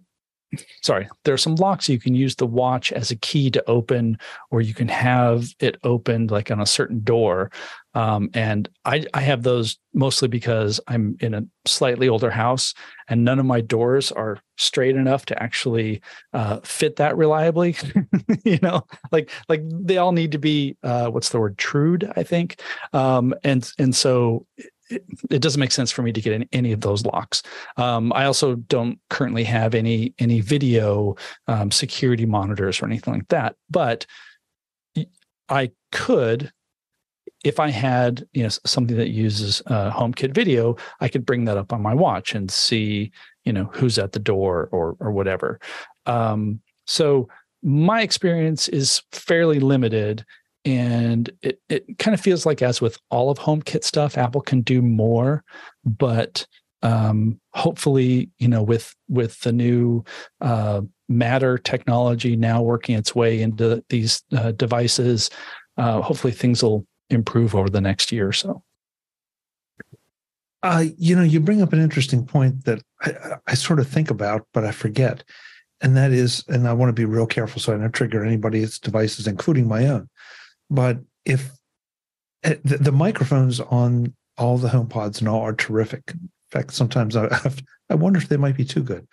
sorry, 0.83 1.09
there 1.25 1.35
are 1.35 1.39
some 1.39 1.57
locks 1.57 1.89
you 1.89 1.99
can 1.99 2.15
use 2.15 2.37
the 2.37 2.47
watch 2.47 2.93
as 2.93 3.11
a 3.11 3.17
key 3.17 3.51
to 3.51 3.65
open, 3.69 4.19
or 4.51 4.61
you 4.61 4.75
can 4.75 4.89
have 4.89 5.55
it 5.61 5.77
opened 5.85 6.31
like 6.31 6.51
on 6.51 6.61
a 6.61 6.67
certain 6.67 7.01
door. 7.03 7.51
Um, 7.95 8.29
and 8.35 8.69
I, 8.85 9.07
I 9.15 9.23
have 9.23 9.43
those 9.43 9.79
mostly 9.95 10.29
because 10.29 10.79
I'm 10.87 11.17
in 11.21 11.33
a 11.33 11.45
slightly 11.65 12.11
older 12.11 12.31
house 12.31 12.75
and 13.09 13.25
none 13.25 13.39
of 13.39 13.47
my 13.47 13.63
doors 13.63 14.13
are 14.13 14.39
straight 14.59 14.97
enough 14.97 15.25
to 15.27 15.43
actually 15.43 16.03
uh, 16.35 16.61
fit 16.61 16.97
that 16.97 17.17
reliably. 17.17 17.75
you 18.45 18.59
know, 18.61 18.83
like 19.13 19.31
like 19.49 19.63
they 19.65 19.97
all 19.97 20.13
need 20.13 20.33
to 20.33 20.39
be 20.39 20.77
uh, 20.83 21.09
what's 21.09 21.31
the 21.31 21.41
word 21.41 21.57
trued, 21.57 22.11
I 22.17 22.23
think. 22.23 22.61
Um, 22.93 23.35
and 23.43 23.71
and 23.79 23.95
so 23.95 24.47
it, 24.91 25.41
doesn't 25.41 25.61
make 25.61 25.73
sense 25.73 25.91
for 25.91 26.03
me 26.03 26.13
to 26.13 26.21
get 26.21 26.33
in 26.33 26.49
any 26.53 26.73
of 26.73 26.81
those 26.81 27.05
locks. 27.05 27.43
Um, 27.77 28.13
I 28.13 28.25
also 28.25 28.57
don't 28.57 28.99
currently 29.11 29.45
have 29.45 29.75
any 29.75 30.15
any 30.19 30.41
video 30.41 31.17
um, 31.49 31.71
security 31.71 32.27
monitors 32.27 32.81
or 32.81 32.87
anything 32.87 33.15
like 33.15 33.29
that. 33.29 33.57
But 33.71 34.07
I 35.49 35.71
could, 35.93 36.53
if 37.45 37.61
I 37.61 37.71
had 37.71 38.27
you 38.33 38.45
know 38.45 38.49
something 38.49 38.97
that 38.97 39.11
uses 39.11 39.63
uh, 39.67 39.91
HomeKit 39.91 40.35
video, 40.35 40.77
I 41.01 41.09
could 41.09 41.27
bring 41.27 41.45
that 41.47 41.57
up 41.57 41.73
on 41.73 41.83
my 41.83 41.95
watch 41.95 42.35
and 42.35 42.51
see 42.51 43.13
you 43.45 43.53
know 43.53 43.71
who's 43.73 43.99
at 43.99 44.13
the 44.13 44.19
door 44.19 44.69
or 44.73 44.97
or 45.01 45.11
whatever. 45.13 45.61
Um, 46.07 46.61
so 46.87 47.29
my 47.63 48.03
experience 48.03 48.69
is 48.69 49.03
fairly 49.11 49.59
limited 49.59 50.25
and 50.67 51.31
it, 51.43 51.61
it 51.69 51.99
kind 51.99 52.13
of 52.13 52.21
feels 52.21 52.45
like 52.45 52.61
as 52.61 52.81
with 52.81 52.99
all 53.11 53.31
of 53.31 53.39
HomeKit 53.39 53.85
stuff, 53.85 54.19
Apple 54.19 54.41
can 54.41 54.63
do 54.63 54.83
more, 54.83 55.45
but 55.85 56.45
um, 56.83 57.41
hopefully, 57.53 58.31
you 58.39 58.49
know, 58.49 58.63
with 58.63 58.95
with 59.09 59.41
the 59.41 59.53
new 59.53 60.05
uh, 60.41 60.83
Matter 61.09 61.57
technology 61.57 62.35
now 62.35 62.61
working 62.63 62.97
its 62.97 63.15
way 63.15 63.41
into 63.41 63.83
these 63.91 64.25
uh, 64.37 64.51
devices, 64.51 65.31
uh, 65.77 66.01
hopefully 66.01 66.33
things 66.33 66.65
will 66.65 66.85
improve 67.11 67.55
over 67.55 67.71
the 67.71 67.81
next 67.81 68.11
year 68.11 68.27
or 68.27 68.33
so. 68.33 68.65
Uh, 70.65 70.87
you 70.99 71.15
know, 71.15 71.23
you 71.23 71.39
bring 71.39 71.63
up 71.63 71.73
an 71.73 71.81
interesting 71.81 72.27
point 72.27 72.65
that 72.65 72.83
I, 73.03 73.37
I, 73.47 73.55
sort 73.55 73.79
of 73.79 73.87
think 73.87 74.11
about, 74.11 74.49
but 74.53 74.65
I 74.65 74.73
forget. 74.73 75.23
And 75.81 75.97
that 75.97 76.11
is, 76.11 76.43
and 76.49 76.67
I 76.67 76.73
want 76.73 76.89
to 76.89 76.93
be 76.93 77.05
real 77.05 77.27
careful 77.27 77.61
so 77.61 77.73
I 77.73 77.79
don't 77.79 77.93
trigger 77.93 78.25
anybody's 78.25 78.81
devices, 78.81 79.29
including 79.29 79.69
my 79.69 79.87
own. 79.87 80.09
But 80.71 80.99
if 81.25 81.51
eh, 82.43 82.57
the, 82.65 82.79
the 82.79 82.93
microphones 82.93 83.61
on 83.61 84.15
all 84.39 84.59
the 84.59 84.69
HomePods 84.69 85.21
and 85.21 85.29
all 85.29 85.41
are 85.41 85.55
terrific. 85.55 86.03
In 86.11 86.31
fact, 86.51 86.73
sometimes 86.73 87.17
I 87.17 87.29
I 87.89 87.95
wonder 87.95 88.19
if 88.19 88.29
they 88.29 88.37
might 88.37 88.57
be 88.57 88.65
too 88.65 88.83
good. 88.83 89.07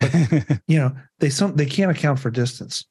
But, 0.00 0.12
you 0.66 0.78
know, 0.78 0.94
they 1.20 1.30
some 1.30 1.56
they 1.56 1.66
can't 1.66 1.90
account 1.90 2.18
for 2.18 2.30
distance. 2.30 2.84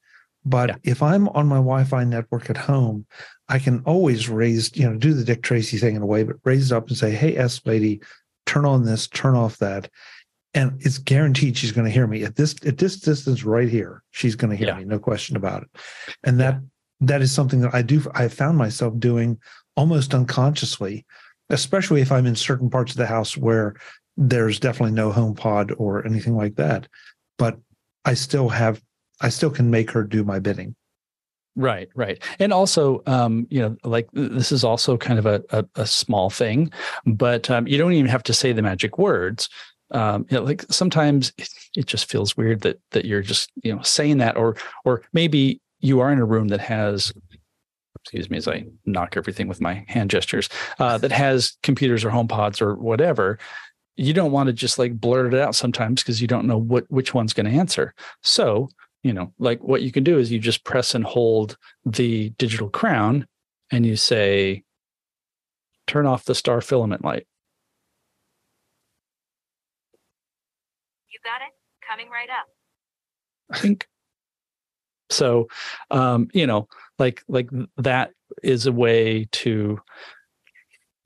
But 0.44 0.70
yeah. 0.70 0.76
if 0.84 1.02
I'm 1.02 1.28
on 1.30 1.48
my 1.48 1.56
Wi-Fi 1.56 2.04
network 2.04 2.48
at 2.50 2.56
home, 2.56 3.06
I 3.48 3.58
can 3.58 3.82
always 3.84 4.28
raise, 4.28 4.74
you 4.76 4.88
know, 4.88 4.96
do 4.96 5.12
the 5.12 5.24
Dick 5.24 5.42
Tracy 5.42 5.76
thing 5.76 5.96
in 5.96 6.02
a 6.02 6.06
way, 6.06 6.22
but 6.22 6.36
raise 6.44 6.70
it 6.70 6.74
up 6.74 6.88
and 6.88 6.96
say, 6.96 7.10
"Hey, 7.10 7.36
S 7.36 7.60
lady, 7.64 8.00
turn 8.46 8.64
on 8.64 8.84
this, 8.84 9.08
turn 9.08 9.34
off 9.34 9.58
that," 9.58 9.90
and 10.54 10.80
it's 10.80 10.98
guaranteed 10.98 11.56
she's 11.56 11.72
going 11.72 11.84
to 11.84 11.90
hear 11.90 12.06
me 12.06 12.22
at 12.22 12.36
this 12.36 12.54
at 12.64 12.78
this 12.78 12.98
distance 13.00 13.44
right 13.44 13.68
here. 13.68 14.02
She's 14.12 14.36
going 14.36 14.50
to 14.50 14.56
hear 14.56 14.68
yeah. 14.68 14.78
me, 14.78 14.84
no 14.84 14.98
question 14.98 15.36
about 15.36 15.64
it. 15.64 15.68
And 16.22 16.38
that 16.40 16.60
that 17.00 17.22
is 17.22 17.32
something 17.32 17.60
that 17.60 17.74
I 17.74 17.82
do. 17.82 18.02
I 18.14 18.28
found 18.28 18.58
myself 18.58 18.98
doing 18.98 19.38
almost 19.76 20.14
unconsciously, 20.14 21.04
especially 21.50 22.00
if 22.00 22.10
I'm 22.10 22.26
in 22.26 22.36
certain 22.36 22.70
parts 22.70 22.92
of 22.92 22.98
the 22.98 23.06
house 23.06 23.36
where 23.36 23.74
there's 24.16 24.58
definitely 24.58 24.94
no 24.94 25.12
HomePod 25.12 25.74
or 25.78 26.06
anything 26.06 26.36
like 26.36 26.56
that. 26.56 26.88
But 27.38 27.58
I 28.04 28.14
still 28.14 28.48
have, 28.48 28.82
I 29.20 29.28
still 29.28 29.50
can 29.50 29.70
make 29.70 29.90
her 29.90 30.02
do 30.02 30.24
my 30.24 30.38
bidding. 30.38 30.74
Right, 31.58 31.88
right, 31.94 32.22
and 32.38 32.52
also, 32.52 33.02
um, 33.06 33.46
you 33.48 33.60
know, 33.60 33.76
like 33.82 34.10
this 34.12 34.52
is 34.52 34.62
also 34.62 34.98
kind 34.98 35.18
of 35.18 35.24
a 35.24 35.42
a, 35.48 35.64
a 35.76 35.86
small 35.86 36.28
thing, 36.28 36.70
but 37.06 37.48
um, 37.48 37.66
you 37.66 37.78
don't 37.78 37.94
even 37.94 38.10
have 38.10 38.22
to 38.24 38.34
say 38.34 38.52
the 38.52 38.60
magic 38.60 38.98
words. 38.98 39.48
Um, 39.90 40.26
you 40.28 40.36
know, 40.36 40.44
like 40.44 40.66
sometimes 40.68 41.32
it, 41.38 41.48
it 41.74 41.86
just 41.86 42.10
feels 42.10 42.36
weird 42.36 42.60
that 42.60 42.78
that 42.90 43.06
you're 43.06 43.22
just 43.22 43.50
you 43.62 43.74
know 43.74 43.80
saying 43.80 44.18
that, 44.18 44.36
or 44.36 44.56
or 44.84 45.02
maybe 45.14 45.62
you 45.86 46.00
are 46.00 46.10
in 46.10 46.18
a 46.18 46.24
room 46.24 46.48
that 46.48 46.60
has 46.60 47.12
excuse 48.02 48.30
me 48.30 48.36
as 48.36 48.46
I 48.46 48.66
knock 48.84 49.16
everything 49.16 49.48
with 49.48 49.60
my 49.60 49.84
hand 49.88 50.10
gestures, 50.10 50.48
uh, 50.78 50.98
that 50.98 51.10
has 51.12 51.56
computers 51.62 52.04
or 52.04 52.10
HomePods 52.10 52.62
or 52.62 52.76
whatever, 52.76 53.36
you 53.96 54.12
don't 54.12 54.30
want 54.30 54.46
to 54.46 54.52
just 54.52 54.78
like 54.78 55.00
blurt 55.00 55.32
it 55.32 55.40
out 55.40 55.54
sometimes 55.54 56.02
because 56.02 56.20
you 56.20 56.28
don't 56.28 56.46
know 56.46 56.58
what 56.58 56.84
which 56.88 57.14
one's 57.14 57.32
going 57.32 57.46
to 57.46 57.58
answer. 57.58 57.94
So, 58.22 58.68
you 59.02 59.12
know, 59.12 59.32
like 59.38 59.62
what 59.62 59.82
you 59.82 59.90
can 59.90 60.04
do 60.04 60.18
is 60.18 60.30
you 60.30 60.38
just 60.38 60.64
press 60.64 60.94
and 60.94 61.04
hold 61.04 61.56
the 61.84 62.30
digital 62.30 62.68
crown 62.68 63.26
and 63.72 63.86
you 63.86 63.96
say, 63.96 64.62
turn 65.86 66.06
off 66.06 66.24
the 66.24 66.34
star 66.34 66.60
filament 66.60 67.04
light. 67.04 67.26
You 71.10 71.18
got 71.24 71.40
it? 71.42 71.52
Coming 71.88 72.10
right 72.10 72.28
up. 72.30 72.46
I 73.50 73.58
think 73.58 73.88
so, 75.10 75.48
um, 75.90 76.28
you 76.32 76.46
know, 76.46 76.68
like 76.98 77.22
like 77.28 77.48
that 77.76 78.10
is 78.42 78.66
a 78.66 78.72
way 78.72 79.28
to 79.32 79.80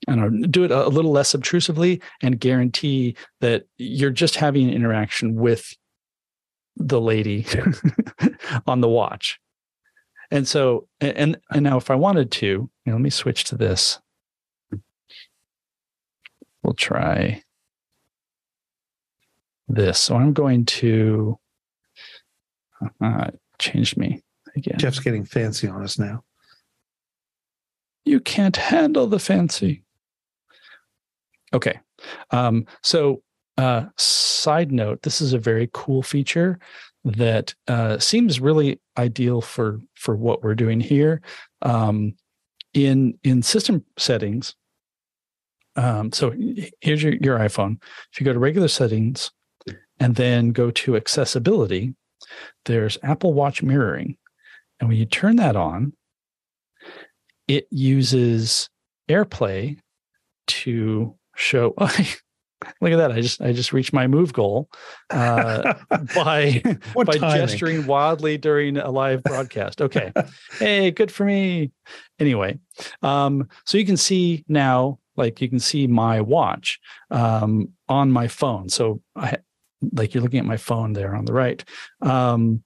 I 0.07 0.15
don't 0.15 0.41
know, 0.41 0.47
do 0.47 0.63
it 0.63 0.71
a 0.71 0.87
little 0.87 1.11
less 1.11 1.33
obtrusively 1.33 2.01
and 2.21 2.39
guarantee 2.39 3.15
that 3.39 3.65
you're 3.77 4.09
just 4.09 4.35
having 4.35 4.67
an 4.67 4.73
interaction 4.73 5.35
with 5.35 5.75
the 6.75 6.99
lady 6.99 7.45
on 8.67 8.81
the 8.81 8.89
watch. 8.89 9.39
And 10.31 10.47
so, 10.47 10.87
and 11.01 11.37
and 11.51 11.63
now 11.63 11.77
if 11.77 11.91
I 11.91 11.95
wanted 11.95 12.31
to, 12.31 12.47
you 12.47 12.69
know, 12.85 12.93
let 12.93 13.01
me 13.01 13.09
switch 13.09 13.43
to 13.45 13.57
this. 13.57 13.99
We'll 16.63 16.73
try 16.73 17.43
this. 19.67 19.99
So 19.99 20.15
I'm 20.15 20.33
going 20.33 20.65
to 20.65 21.37
uh, 23.01 23.31
changed 23.61 23.95
me 23.95 24.21
again. 24.55 24.77
Jeff's 24.77 24.99
getting 24.99 25.23
fancy 25.23 25.67
on 25.67 25.83
us 25.83 25.97
now. 25.97 26.23
You 28.03 28.19
can't 28.19 28.57
handle 28.57 29.07
the 29.07 29.19
fancy. 29.19 29.83
Okay. 31.53 31.79
Um, 32.31 32.65
so, 32.81 33.21
uh, 33.57 33.85
side 33.97 34.71
note, 34.71 35.03
this 35.03 35.21
is 35.21 35.33
a 35.33 35.39
very 35.39 35.69
cool 35.73 36.01
feature 36.01 36.59
that 37.03 37.53
uh, 37.67 37.99
seems 37.99 38.39
really 38.39 38.79
ideal 38.97 39.41
for 39.41 39.79
for 39.95 40.15
what 40.15 40.43
we're 40.43 40.55
doing 40.55 40.79
here. 40.79 41.21
Um, 41.61 42.15
in 42.73 43.19
in 43.23 43.41
system 43.43 43.83
settings, 43.97 44.55
um, 45.75 46.11
so 46.11 46.33
here's 46.81 47.03
your, 47.03 47.13
your 47.15 47.37
iPhone. 47.37 47.81
If 48.11 48.19
you 48.19 48.25
go 48.25 48.33
to 48.33 48.39
regular 48.39 48.67
settings 48.67 49.31
and 49.99 50.15
then 50.15 50.51
go 50.51 50.71
to 50.71 50.95
accessibility, 50.95 51.93
there's 52.65 52.97
Apple 53.03 53.33
Watch 53.33 53.63
mirroring. 53.63 54.17
And 54.79 54.89
when 54.89 54.97
you 54.97 55.05
turn 55.05 55.35
that 55.37 55.55
on, 55.55 55.93
it 57.47 57.67
uses 57.69 58.69
AirPlay 59.09 59.77
to 60.47 61.15
show. 61.35 61.73
look 62.81 62.91
at 62.91 62.97
that! 62.97 63.11
I 63.11 63.21
just 63.21 63.41
I 63.41 63.53
just 63.53 63.73
reached 63.73 63.93
my 63.93 64.07
move 64.07 64.33
goal 64.33 64.69
uh, 65.09 65.73
by 66.15 66.61
by 66.95 67.17
timing. 67.17 67.47
gesturing 67.47 67.87
wildly 67.87 68.37
during 68.37 68.77
a 68.77 68.89
live 68.89 69.23
broadcast. 69.23 69.81
Okay, 69.81 70.11
hey, 70.59 70.91
good 70.91 71.11
for 71.11 71.25
me. 71.25 71.71
Anyway, 72.19 72.59
um, 73.01 73.47
so 73.65 73.77
you 73.77 73.85
can 73.85 73.97
see 73.97 74.43
now, 74.47 74.99
like 75.15 75.41
you 75.41 75.49
can 75.49 75.59
see 75.59 75.87
my 75.87 76.21
watch 76.21 76.79
um, 77.09 77.69
on 77.89 78.11
my 78.11 78.27
phone. 78.27 78.69
So 78.69 79.01
I 79.15 79.37
like 79.93 80.13
you're 80.13 80.23
looking 80.23 80.39
at 80.39 80.45
my 80.45 80.57
phone 80.57 80.93
there 80.93 81.15
on 81.15 81.25
the 81.25 81.33
right, 81.33 81.63
um, 82.01 82.63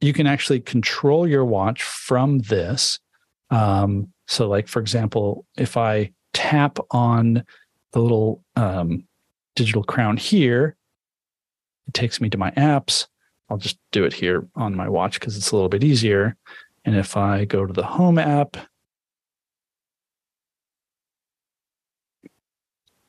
you 0.00 0.12
can 0.12 0.26
actually 0.26 0.60
control 0.60 1.26
your 1.26 1.44
watch 1.44 1.82
from 1.82 2.38
this. 2.40 2.98
Um, 3.50 4.12
so, 4.26 4.48
like 4.48 4.68
for 4.68 4.80
example, 4.80 5.44
if 5.56 5.76
I 5.76 6.12
tap 6.32 6.78
on 6.90 7.44
the 7.92 8.00
little 8.00 8.44
um, 8.56 9.04
digital 9.56 9.82
crown 9.82 10.16
here, 10.16 10.76
it 11.86 11.94
takes 11.94 12.20
me 12.20 12.28
to 12.30 12.38
my 12.38 12.50
apps. 12.52 13.06
I'll 13.48 13.56
just 13.56 13.78
do 13.92 14.04
it 14.04 14.12
here 14.12 14.46
on 14.54 14.76
my 14.76 14.88
watch 14.88 15.18
because 15.18 15.36
it's 15.36 15.50
a 15.50 15.56
little 15.56 15.70
bit 15.70 15.82
easier. 15.82 16.36
And 16.84 16.94
if 16.96 17.16
I 17.16 17.44
go 17.44 17.66
to 17.66 17.72
the 17.72 17.84
home 17.84 18.18
app 18.18 18.56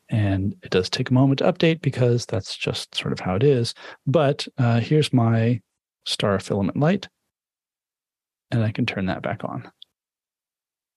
And 0.10 0.56
it 0.64 0.72
does 0.72 0.90
take 0.90 1.12
a 1.12 1.14
moment 1.14 1.40
to 1.40 1.52
update 1.52 1.82
because 1.82 2.26
that's 2.26 2.58
just 2.58 2.96
sort 2.96 3.14
of 3.14 3.20
how 3.20 3.36
it 3.36 3.44
is. 3.44 3.76
But 4.08 4.48
uh, 4.58 4.80
here's 4.80 5.14
my 5.14 5.62
star 6.06 6.40
filament 6.40 6.78
light. 6.78 7.08
And 8.50 8.64
I 8.64 8.72
can 8.72 8.88
turn 8.88 9.06
that 9.06 9.22
back 9.22 9.44
on. 9.44 9.72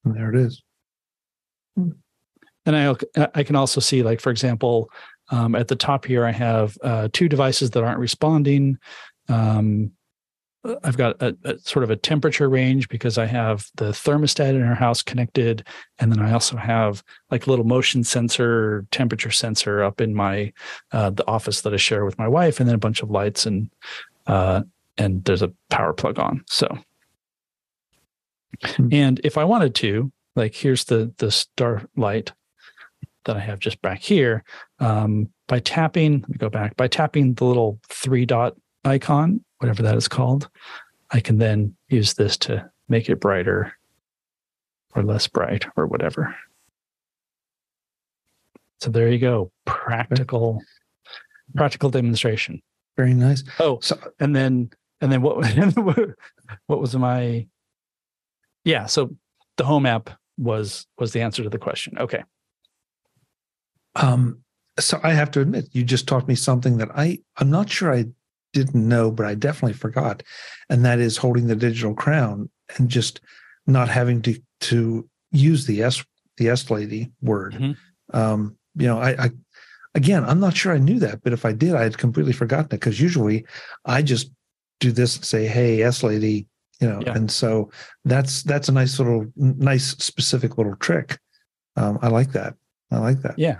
And 0.04 0.16
there 0.16 0.34
it 0.34 0.40
is. 0.40 0.62
And 1.76 1.94
I, 2.66 2.94
I 3.34 3.42
can 3.42 3.56
also 3.56 3.80
see, 3.80 4.02
like, 4.02 4.20
for 4.20 4.30
example, 4.30 4.90
um, 5.30 5.54
at 5.54 5.68
the 5.68 5.76
top 5.76 6.06
here, 6.06 6.24
I 6.24 6.32
have 6.32 6.78
uh, 6.82 7.08
two 7.12 7.28
devices 7.28 7.70
that 7.72 7.84
aren't 7.84 7.98
responding. 7.98 8.78
um, 9.28 9.92
I've 10.84 10.96
got 10.96 11.20
a, 11.20 11.36
a, 11.44 11.58
sort 11.58 11.82
of 11.82 11.90
a 11.90 11.96
temperature 11.96 12.48
range 12.48 12.88
because 12.88 13.18
I 13.18 13.26
have 13.26 13.66
the 13.76 13.86
thermostat 13.86 14.50
in 14.50 14.62
our 14.62 14.76
house 14.76 15.02
connected, 15.02 15.66
and 15.98 16.12
then 16.12 16.20
I 16.20 16.32
also 16.32 16.56
have 16.56 17.02
like 17.30 17.46
a 17.46 17.50
little 17.50 17.64
motion 17.64 18.04
sensor, 18.04 18.86
temperature 18.92 19.32
sensor 19.32 19.82
up 19.82 20.00
in 20.00 20.14
my 20.14 20.52
uh, 20.92 21.10
the 21.10 21.26
office 21.26 21.62
that 21.62 21.74
I 21.74 21.78
share 21.78 22.04
with 22.04 22.18
my 22.18 22.28
wife, 22.28 22.60
and 22.60 22.68
then 22.68 22.76
a 22.76 22.78
bunch 22.78 23.02
of 23.02 23.10
lights 23.10 23.44
and 23.44 23.70
uh, 24.26 24.62
and 24.98 25.24
there's 25.24 25.42
a 25.42 25.52
power 25.68 25.92
plug 25.92 26.20
on. 26.20 26.44
So, 26.46 26.78
hmm. 28.64 28.88
and 28.92 29.20
if 29.24 29.36
I 29.36 29.44
wanted 29.44 29.74
to, 29.76 30.12
like 30.36 30.54
here's 30.54 30.84
the 30.84 31.12
the 31.18 31.32
star 31.32 31.82
light 31.96 32.32
that 33.24 33.36
I 33.36 33.40
have 33.40 33.58
just 33.58 33.82
back 33.82 34.00
here. 34.00 34.44
Um, 34.78 35.28
by 35.48 35.58
tapping, 35.58 36.20
let 36.20 36.28
me 36.28 36.36
go 36.38 36.48
back. 36.48 36.76
By 36.76 36.88
tapping 36.88 37.34
the 37.34 37.44
little 37.44 37.80
three 37.88 38.26
dot 38.26 38.54
icon, 38.84 39.44
whatever 39.62 39.82
that 39.82 39.96
is 39.96 40.08
called, 40.08 40.48
I 41.12 41.20
can 41.20 41.38
then 41.38 41.76
use 41.88 42.14
this 42.14 42.36
to 42.38 42.68
make 42.88 43.08
it 43.08 43.20
brighter 43.20 43.72
or 44.94 45.02
less 45.02 45.28
bright 45.28 45.64
or 45.76 45.86
whatever. 45.86 46.34
So 48.80 48.90
there 48.90 49.08
you 49.08 49.18
go. 49.18 49.52
Practical, 49.64 50.60
practical 51.54 51.90
demonstration. 51.90 52.60
Very 52.96 53.14
nice. 53.14 53.44
Oh, 53.60 53.78
so 53.80 53.96
and 54.18 54.34
then 54.34 54.70
and 55.00 55.12
then 55.12 55.22
what 55.22 56.10
what 56.66 56.80
was 56.80 56.94
my 56.96 57.46
yeah, 58.64 58.86
so 58.86 59.16
the 59.56 59.64
home 59.64 59.86
app 59.86 60.10
was 60.38 60.86
was 60.98 61.12
the 61.12 61.20
answer 61.20 61.42
to 61.42 61.48
the 61.48 61.58
question. 61.58 61.96
Okay. 61.98 62.24
Um 63.94 64.42
so 64.80 64.98
I 65.02 65.12
have 65.12 65.30
to 65.32 65.40
admit 65.40 65.68
you 65.72 65.84
just 65.84 66.08
taught 66.08 66.26
me 66.26 66.34
something 66.34 66.78
that 66.78 66.88
I 66.94 67.18
I'm 67.36 67.50
not 67.50 67.70
sure 67.70 67.94
I 67.94 68.06
didn't 68.52 68.88
know, 68.88 69.10
but 69.10 69.26
I 69.26 69.34
definitely 69.34 69.74
forgot. 69.74 70.22
And 70.68 70.84
that 70.84 70.98
is 70.98 71.16
holding 71.16 71.46
the 71.46 71.56
digital 71.56 71.94
crown 71.94 72.50
and 72.76 72.88
just 72.88 73.20
not 73.66 73.88
having 73.88 74.22
to 74.22 74.40
to 74.60 75.08
use 75.30 75.66
the 75.66 75.82
S 75.82 76.04
the 76.36 76.48
S 76.48 76.70
lady 76.70 77.10
word. 77.20 77.54
Mm-hmm. 77.54 78.16
Um, 78.16 78.56
you 78.74 78.86
know, 78.86 78.98
I, 78.98 79.24
I 79.24 79.30
again 79.94 80.24
I'm 80.24 80.40
not 80.40 80.56
sure 80.56 80.72
I 80.72 80.78
knew 80.78 80.98
that, 81.00 81.22
but 81.22 81.32
if 81.32 81.44
I 81.44 81.52
did, 81.52 81.74
I 81.74 81.82
had 81.82 81.98
completely 81.98 82.32
forgotten 82.32 82.66
it 82.66 82.70
because 82.70 83.00
usually 83.00 83.46
I 83.84 84.02
just 84.02 84.30
do 84.80 84.92
this 84.92 85.16
and 85.16 85.24
say, 85.24 85.46
Hey, 85.46 85.82
S 85.82 86.02
lady, 86.02 86.46
you 86.80 86.88
know, 86.88 87.00
yeah. 87.04 87.14
and 87.14 87.30
so 87.30 87.70
that's 88.04 88.42
that's 88.42 88.68
a 88.68 88.72
nice 88.72 88.98
little 88.98 89.26
nice 89.36 89.90
specific 89.98 90.58
little 90.58 90.76
trick. 90.76 91.18
Um, 91.76 91.98
I 92.02 92.08
like 92.08 92.32
that. 92.32 92.54
I 92.90 92.98
like 92.98 93.22
that. 93.22 93.38
Yeah. 93.38 93.58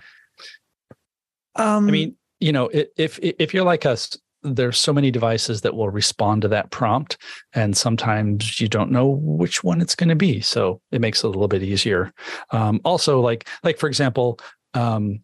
Um, 1.55 1.89
I 1.89 1.91
mean, 1.91 2.17
you 2.41 2.53
know, 2.53 2.71
if 2.73 3.19
if 3.23 3.55
you're 3.55 3.65
like 3.65 3.87
us, 3.87 4.19
there's 4.43 4.79
so 4.79 4.93
many 4.93 5.11
devices 5.11 5.61
that 5.61 5.75
will 5.75 5.91
respond 5.91 6.43
to 6.43 6.49
that 6.49 6.71
prompt 6.71 7.17
and 7.55 7.77
sometimes 7.77 8.61
you 8.61 8.69
don't 8.69 8.91
know 8.91 9.09
which 9.23 9.63
one 9.63 9.81
it's 9.81 9.95
going 9.95 10.09
to 10.09 10.17
be 10.17 10.41
so 10.41 10.81
it 10.91 11.01
makes 11.01 11.23
it 11.23 11.27
a 11.27 11.31
little 11.31 11.49
bit 11.49 11.63
easier. 11.63 12.13
Um, 12.51 12.81
also 12.85 13.21
like 13.21 13.49
like 13.63 13.79
for 13.79 13.89
example 13.89 14.39
um, 14.75 15.21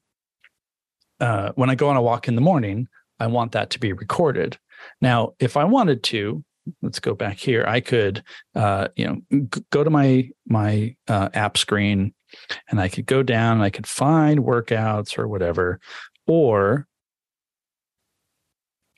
uh, 1.20 1.52
when 1.56 1.70
i 1.70 1.74
go 1.74 1.88
on 1.88 1.96
a 1.96 2.02
walk 2.02 2.28
in 2.28 2.34
the 2.34 2.40
morning 2.40 2.86
i 3.18 3.26
want 3.26 3.52
that 3.52 3.70
to 3.70 3.80
be 3.80 3.92
recorded. 3.92 4.58
Now 5.00 5.34
if 5.38 5.56
i 5.56 5.64
wanted 5.64 6.02
to 6.04 6.44
let's 6.82 7.00
go 7.00 7.14
back 7.14 7.38
here 7.38 7.64
i 7.66 7.80
could 7.80 8.22
uh, 8.54 8.88
you 8.96 9.06
know 9.06 9.46
g- 9.52 9.64
go 9.70 9.82
to 9.82 9.90
my 9.90 10.28
my 10.46 10.94
uh, 11.08 11.28
app 11.34 11.56
screen 11.56 12.14
and 12.68 12.80
i 12.80 12.88
could 12.88 13.06
go 13.06 13.22
down 13.22 13.54
and 13.54 13.62
i 13.62 13.70
could 13.70 13.86
find 13.86 14.40
workouts 14.40 15.18
or 15.18 15.26
whatever 15.26 15.80
or 16.26 16.86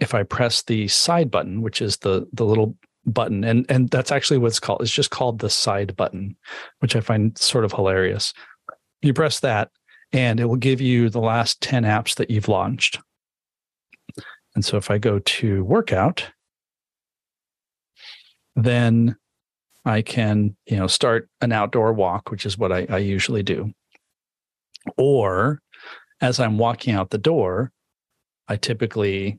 if 0.01 0.15
I 0.15 0.23
press 0.23 0.63
the 0.63 0.89
side 0.89 1.31
button, 1.31 1.63
which 1.63 1.81
is 1.81 1.99
the 1.99 2.27
the 2.33 2.45
little 2.45 2.77
button, 3.07 3.45
and 3.45 3.67
and 3.69 3.89
that's 3.91 4.11
actually 4.11 4.39
what's 4.39 4.61
called. 4.61 4.83
It's 4.83 4.91
just 4.91 5.11
called 5.11 5.39
the 5.39 5.51
side 5.51 5.95
button, 5.97 6.37
which 6.81 6.97
I 6.97 7.01
find 7.01 7.37
sort 7.39 7.65
of 7.65 7.73
hilarious. 7.73 8.33
You 9.03 9.15
press 9.15 9.41
that, 9.41 9.71
and 10.13 10.41
it 10.41 10.47
will 10.47 10.57
give 10.57 10.81
you 10.81 11.11
the 11.11 11.21
last 11.21 11.61
ten 11.61 11.85
apps 11.85 12.17
that 12.17 12.31
you've 12.31 12.49
launched. 12.49 12.99
And 14.55 14.65
so 14.65 14.77
if 14.77 14.91
I 14.91 14.99
go 14.99 15.21
to 15.21 15.65
workout, 15.65 16.29
then 18.57 19.17
I 19.85 20.03
can, 20.03 20.57
you 20.67 20.77
know, 20.77 20.89
start 20.89 21.29
an 21.41 21.53
outdoor 21.53 21.93
walk, 21.93 22.31
which 22.31 22.45
is 22.45 22.59
what 22.59 22.73
I, 22.73 22.87
I 22.91 22.99
usually 22.99 23.43
do. 23.43 23.73
Or 24.97 25.61
as 26.21 26.41
I'm 26.41 26.59
walking 26.59 26.95
out 26.95 27.11
the 27.11 27.19
door, 27.19 27.71
I 28.49 28.57
typically 28.57 29.39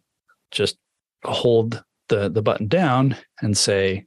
just 0.52 0.78
hold 1.24 1.84
the, 2.10 2.30
the 2.30 2.42
button 2.42 2.68
down 2.68 3.16
and 3.42 3.58
say, 3.58 4.06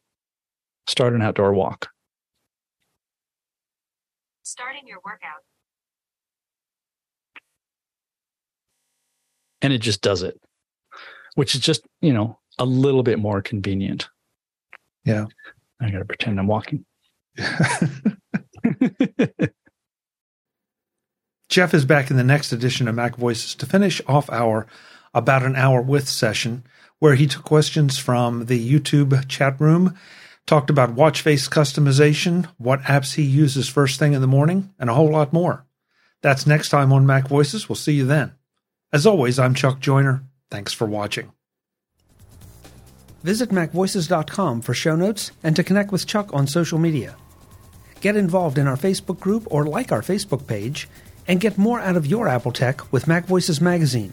start 0.86 1.14
an 1.14 1.22
outdoor 1.22 1.52
walk. 1.54 1.88
Starting 4.42 4.86
your 4.86 4.98
workout. 5.04 5.42
And 9.62 9.72
it 9.72 9.78
just 9.78 10.02
does 10.02 10.22
it, 10.22 10.38
which 11.34 11.54
is 11.54 11.62
just, 11.62 11.86
you 12.02 12.12
know, 12.12 12.38
a 12.58 12.66
little 12.66 13.02
bit 13.02 13.18
more 13.18 13.40
convenient. 13.40 14.08
Yeah. 15.04 15.24
I 15.80 15.90
got 15.90 15.98
to 16.00 16.04
pretend 16.04 16.38
I'm 16.38 16.46
walking. 16.46 16.84
Jeff 21.48 21.72
is 21.74 21.84
back 21.84 22.10
in 22.10 22.16
the 22.16 22.24
next 22.24 22.52
edition 22.52 22.88
of 22.88 22.94
MacVoices 22.96 23.56
to 23.58 23.66
finish 23.66 24.00
off 24.06 24.28
our 24.30 24.66
about 25.14 25.44
an 25.44 25.56
hour 25.56 25.80
with 25.80 26.08
session 26.08 26.64
where 26.98 27.14
he 27.14 27.26
took 27.26 27.44
questions 27.44 27.98
from 27.98 28.46
the 28.46 28.72
YouTube 28.72 29.28
chat 29.28 29.60
room, 29.60 29.94
talked 30.46 30.70
about 30.70 30.94
watch 30.94 31.20
face 31.20 31.48
customization, 31.48 32.46
what 32.58 32.82
apps 32.82 33.14
he 33.14 33.22
uses 33.22 33.68
first 33.68 33.98
thing 33.98 34.12
in 34.12 34.20
the 34.20 34.26
morning, 34.26 34.72
and 34.78 34.90
a 34.90 34.94
whole 34.94 35.10
lot 35.10 35.32
more. 35.32 35.66
That's 36.22 36.46
next 36.46 36.70
time 36.70 36.92
on 36.92 37.06
MacVoices. 37.06 37.68
We'll 37.68 37.76
see 37.76 37.92
you 37.92 38.06
then. 38.06 38.32
As 38.92 39.06
always, 39.06 39.38
I'm 39.38 39.54
Chuck 39.54 39.80
Joiner. 39.80 40.24
Thanks 40.50 40.72
for 40.72 40.86
watching. 40.86 41.32
Visit 43.22 43.50
MacVoices.com 43.50 44.62
for 44.62 44.74
show 44.74 44.96
notes 44.96 45.30
and 45.42 45.56
to 45.56 45.64
connect 45.64 45.92
with 45.92 46.06
Chuck 46.06 46.32
on 46.32 46.46
social 46.46 46.78
media. 46.78 47.16
Get 48.00 48.16
involved 48.16 48.58
in 48.58 48.66
our 48.66 48.76
Facebook 48.76 49.18
group 49.18 49.46
or 49.50 49.66
like 49.66 49.92
our 49.92 50.02
Facebook 50.02 50.46
page, 50.46 50.88
and 51.26 51.40
get 51.40 51.56
more 51.56 51.80
out 51.80 51.96
of 51.96 52.06
your 52.06 52.28
Apple 52.28 52.52
tech 52.52 52.92
with 52.92 53.06
MacVoices 53.06 53.60
Magazine 53.60 54.12